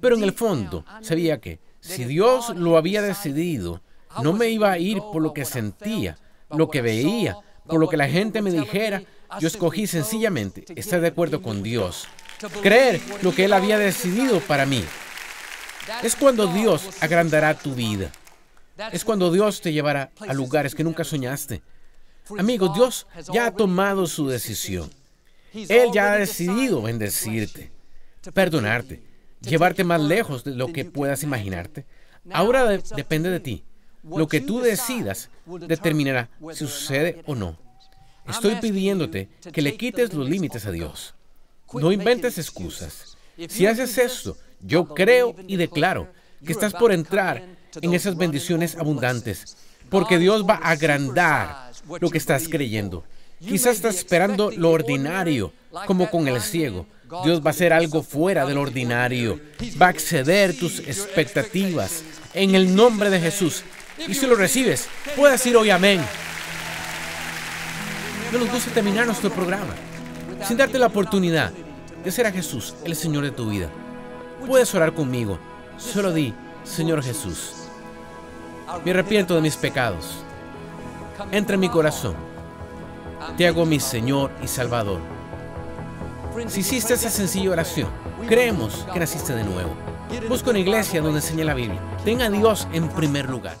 pero 0.00 0.16
en 0.16 0.22
el 0.22 0.32
fondo 0.32 0.84
sabía 1.02 1.40
que 1.40 1.58
si 1.80 2.04
Dios 2.04 2.50
lo 2.56 2.76
había 2.76 3.02
decidido, 3.02 3.82
no 4.22 4.32
me 4.32 4.48
iba 4.48 4.70
a 4.70 4.78
ir 4.78 4.98
por 5.12 5.22
lo 5.22 5.34
que 5.34 5.44
sentía, 5.44 6.16
lo 6.50 6.70
que 6.70 6.82
veía, 6.82 7.36
por 7.66 7.80
lo 7.80 7.88
que 7.88 7.96
la 7.96 8.08
gente 8.08 8.42
me 8.42 8.50
dijera. 8.50 9.02
Yo 9.38 9.48
escogí 9.48 9.86
sencillamente 9.86 10.64
estar 10.76 11.00
de 11.00 11.08
acuerdo 11.08 11.42
con 11.42 11.62
Dios, 11.62 12.08
creer 12.62 13.00
lo 13.22 13.34
que 13.34 13.44
Él 13.44 13.52
había 13.52 13.78
decidido 13.78 14.40
para 14.40 14.66
mí. 14.66 14.84
Es 16.02 16.16
cuando 16.16 16.46
Dios 16.46 16.88
agrandará 17.00 17.54
tu 17.54 17.74
vida. 17.74 18.10
Es 18.92 19.04
cuando 19.04 19.30
Dios 19.30 19.60
te 19.60 19.72
llevará 19.72 20.10
a 20.26 20.32
lugares 20.32 20.74
que 20.74 20.84
nunca 20.84 21.04
soñaste. 21.04 21.62
Amigos, 22.38 22.74
Dios 22.74 23.06
ya 23.32 23.46
ha 23.46 23.50
tomado 23.50 24.06
su 24.06 24.28
decisión. 24.28 24.90
Él 25.52 25.90
ya 25.92 26.12
ha 26.12 26.18
decidido 26.18 26.82
bendecirte, 26.82 27.72
perdonarte, 28.32 29.02
llevarte 29.40 29.84
más 29.84 30.00
lejos 30.00 30.44
de 30.44 30.54
lo 30.54 30.72
que 30.72 30.84
puedas 30.84 31.22
imaginarte. 31.22 31.84
Ahora 32.32 32.64
depende 32.66 33.30
de 33.30 33.40
ti. 33.40 33.64
Lo 34.02 34.28
que 34.28 34.40
tú 34.40 34.60
decidas 34.60 35.28
determinará 35.46 36.30
si 36.52 36.66
sucede 36.66 37.22
o 37.26 37.34
no. 37.34 37.58
Estoy 38.26 38.56
pidiéndote 38.56 39.28
que 39.52 39.62
le 39.62 39.76
quites 39.76 40.14
los 40.14 40.28
límites 40.28 40.66
a 40.66 40.70
Dios. 40.70 41.14
No 41.74 41.92
inventes 41.92 42.38
excusas. 42.38 43.16
Si 43.48 43.66
haces 43.66 43.98
esto, 43.98 44.36
yo 44.60 44.86
creo 44.86 45.34
y 45.46 45.56
declaro 45.56 46.08
que 46.44 46.52
estás 46.52 46.72
por 46.72 46.92
entrar 46.92 47.59
en 47.80 47.94
esas 47.94 48.16
bendiciones 48.16 48.76
abundantes, 48.76 49.56
porque 49.88 50.18
Dios 50.18 50.44
va 50.48 50.54
a 50.54 50.70
agrandar 50.70 51.72
lo 52.00 52.10
que 52.10 52.18
estás 52.18 52.48
creyendo. 52.48 53.04
Quizás 53.40 53.76
estás 53.76 53.96
esperando 53.96 54.50
lo 54.50 54.70
ordinario, 54.70 55.52
como 55.86 56.10
con 56.10 56.28
el 56.28 56.40
ciego. 56.40 56.86
Dios 57.24 57.40
va 57.40 57.48
a 57.48 57.50
hacer 57.50 57.72
algo 57.72 58.02
fuera 58.02 58.46
del 58.46 58.58
ordinario. 58.58 59.40
Va 59.80 59.88
a 59.88 59.90
exceder 59.90 60.56
tus 60.56 60.78
expectativas. 60.80 62.04
En 62.34 62.54
el 62.54 62.74
nombre 62.76 63.10
de 63.10 63.20
Jesús. 63.20 63.64
Y 64.06 64.14
si 64.14 64.26
lo 64.26 64.36
recibes, 64.36 64.88
puedes 65.16 65.40
decir 65.40 65.56
hoy 65.56 65.70
amén. 65.70 66.00
No 68.32 68.38
nos 68.38 68.52
gusta 68.52 68.70
terminar 68.70 69.06
nuestro 69.06 69.30
programa 69.30 69.74
sin 70.46 70.56
darte 70.56 70.78
la 70.78 70.86
oportunidad 70.86 71.52
de 72.04 72.12
ser 72.12 72.26
a 72.26 72.32
Jesús 72.32 72.74
el 72.84 72.94
Señor 72.94 73.24
de 73.24 73.32
tu 73.32 73.50
vida. 73.50 73.68
Puedes 74.46 74.74
orar 74.74 74.94
conmigo. 74.94 75.38
Solo 75.76 76.12
di, 76.12 76.32
Señor 76.64 77.02
Jesús, 77.02 77.52
me 78.84 78.90
arrepiento 78.90 79.34
de 79.34 79.40
mis 79.40 79.56
pecados. 79.56 80.24
Entra 81.30 81.54
en 81.54 81.60
mi 81.60 81.68
corazón. 81.68 82.14
Te 83.36 83.46
hago 83.46 83.66
mi 83.66 83.80
Señor 83.80 84.30
y 84.42 84.48
Salvador. 84.48 85.00
Si 86.48 86.60
hiciste 86.60 86.94
esa 86.94 87.10
sencilla 87.10 87.50
oración, 87.50 87.88
creemos 88.26 88.86
que 88.92 88.98
naciste 88.98 89.34
de 89.34 89.44
nuevo. 89.44 89.74
Busca 90.28 90.50
una 90.50 90.58
iglesia 90.58 91.00
donde 91.02 91.18
enseñe 91.18 91.44
la 91.44 91.54
Biblia. 91.54 91.80
Tenga 92.04 92.26
a 92.26 92.30
Dios 92.30 92.66
en 92.72 92.88
primer 92.88 93.28
lugar. 93.28 93.56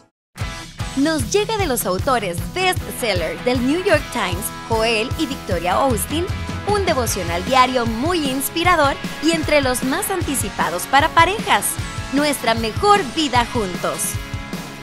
Nos 0.96 1.30
llega 1.30 1.56
de 1.56 1.66
los 1.66 1.86
autores 1.86 2.38
bestseller 2.52 3.38
del 3.44 3.64
New 3.64 3.84
York 3.84 4.02
Times, 4.12 4.44
Joel 4.68 5.08
y 5.18 5.26
Victoria 5.26 5.74
Austin, 5.74 6.24
un 6.66 6.84
devocional 6.84 7.44
diario 7.44 7.86
muy 7.86 8.28
inspirador 8.28 8.94
y 9.22 9.32
entre 9.32 9.60
los 9.60 9.84
más 9.84 10.10
anticipados 10.10 10.86
para 10.86 11.08
parejas. 11.10 11.66
Nuestra 12.12 12.54
mejor 12.54 13.00
vida 13.14 13.46
juntos. 13.52 14.14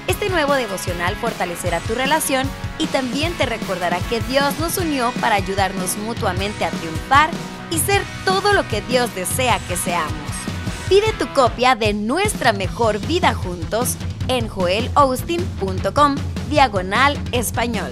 Este 0.08 0.30
nuevo 0.30 0.54
devocional 0.54 1.16
fortalecerá 1.16 1.80
tu 1.82 1.94
relación 1.94 2.50
y 2.80 2.88
también 2.88 3.34
te 3.34 3.46
recordará 3.46 4.00
que 4.10 4.22
Dios 4.22 4.58
nos 4.60 4.78
unió 4.78 5.12
para 5.20 5.36
ayudarnos 5.36 5.98
mutuamente 5.98 6.66
a 6.66 6.72
triunfar 6.72 7.30
y 7.70 7.80
ser 7.80 8.02
todo 8.26 8.54
lo 8.54 8.68
que 8.68 8.82
Dios 8.82 9.14
desea 9.16 9.60
que 9.68 9.76
seamos. 9.76 10.14
Pide 10.88 11.12
tu 11.20 11.28
copia 11.34 11.76
de 11.76 11.94
Nuestra 11.94 12.54
Mejor 12.54 13.00
Vida 13.06 13.34
Juntos 13.34 13.98
en 14.30 14.48
joelaustin.com 14.48 16.16
diagonal 16.50 17.18
español. 17.34 17.92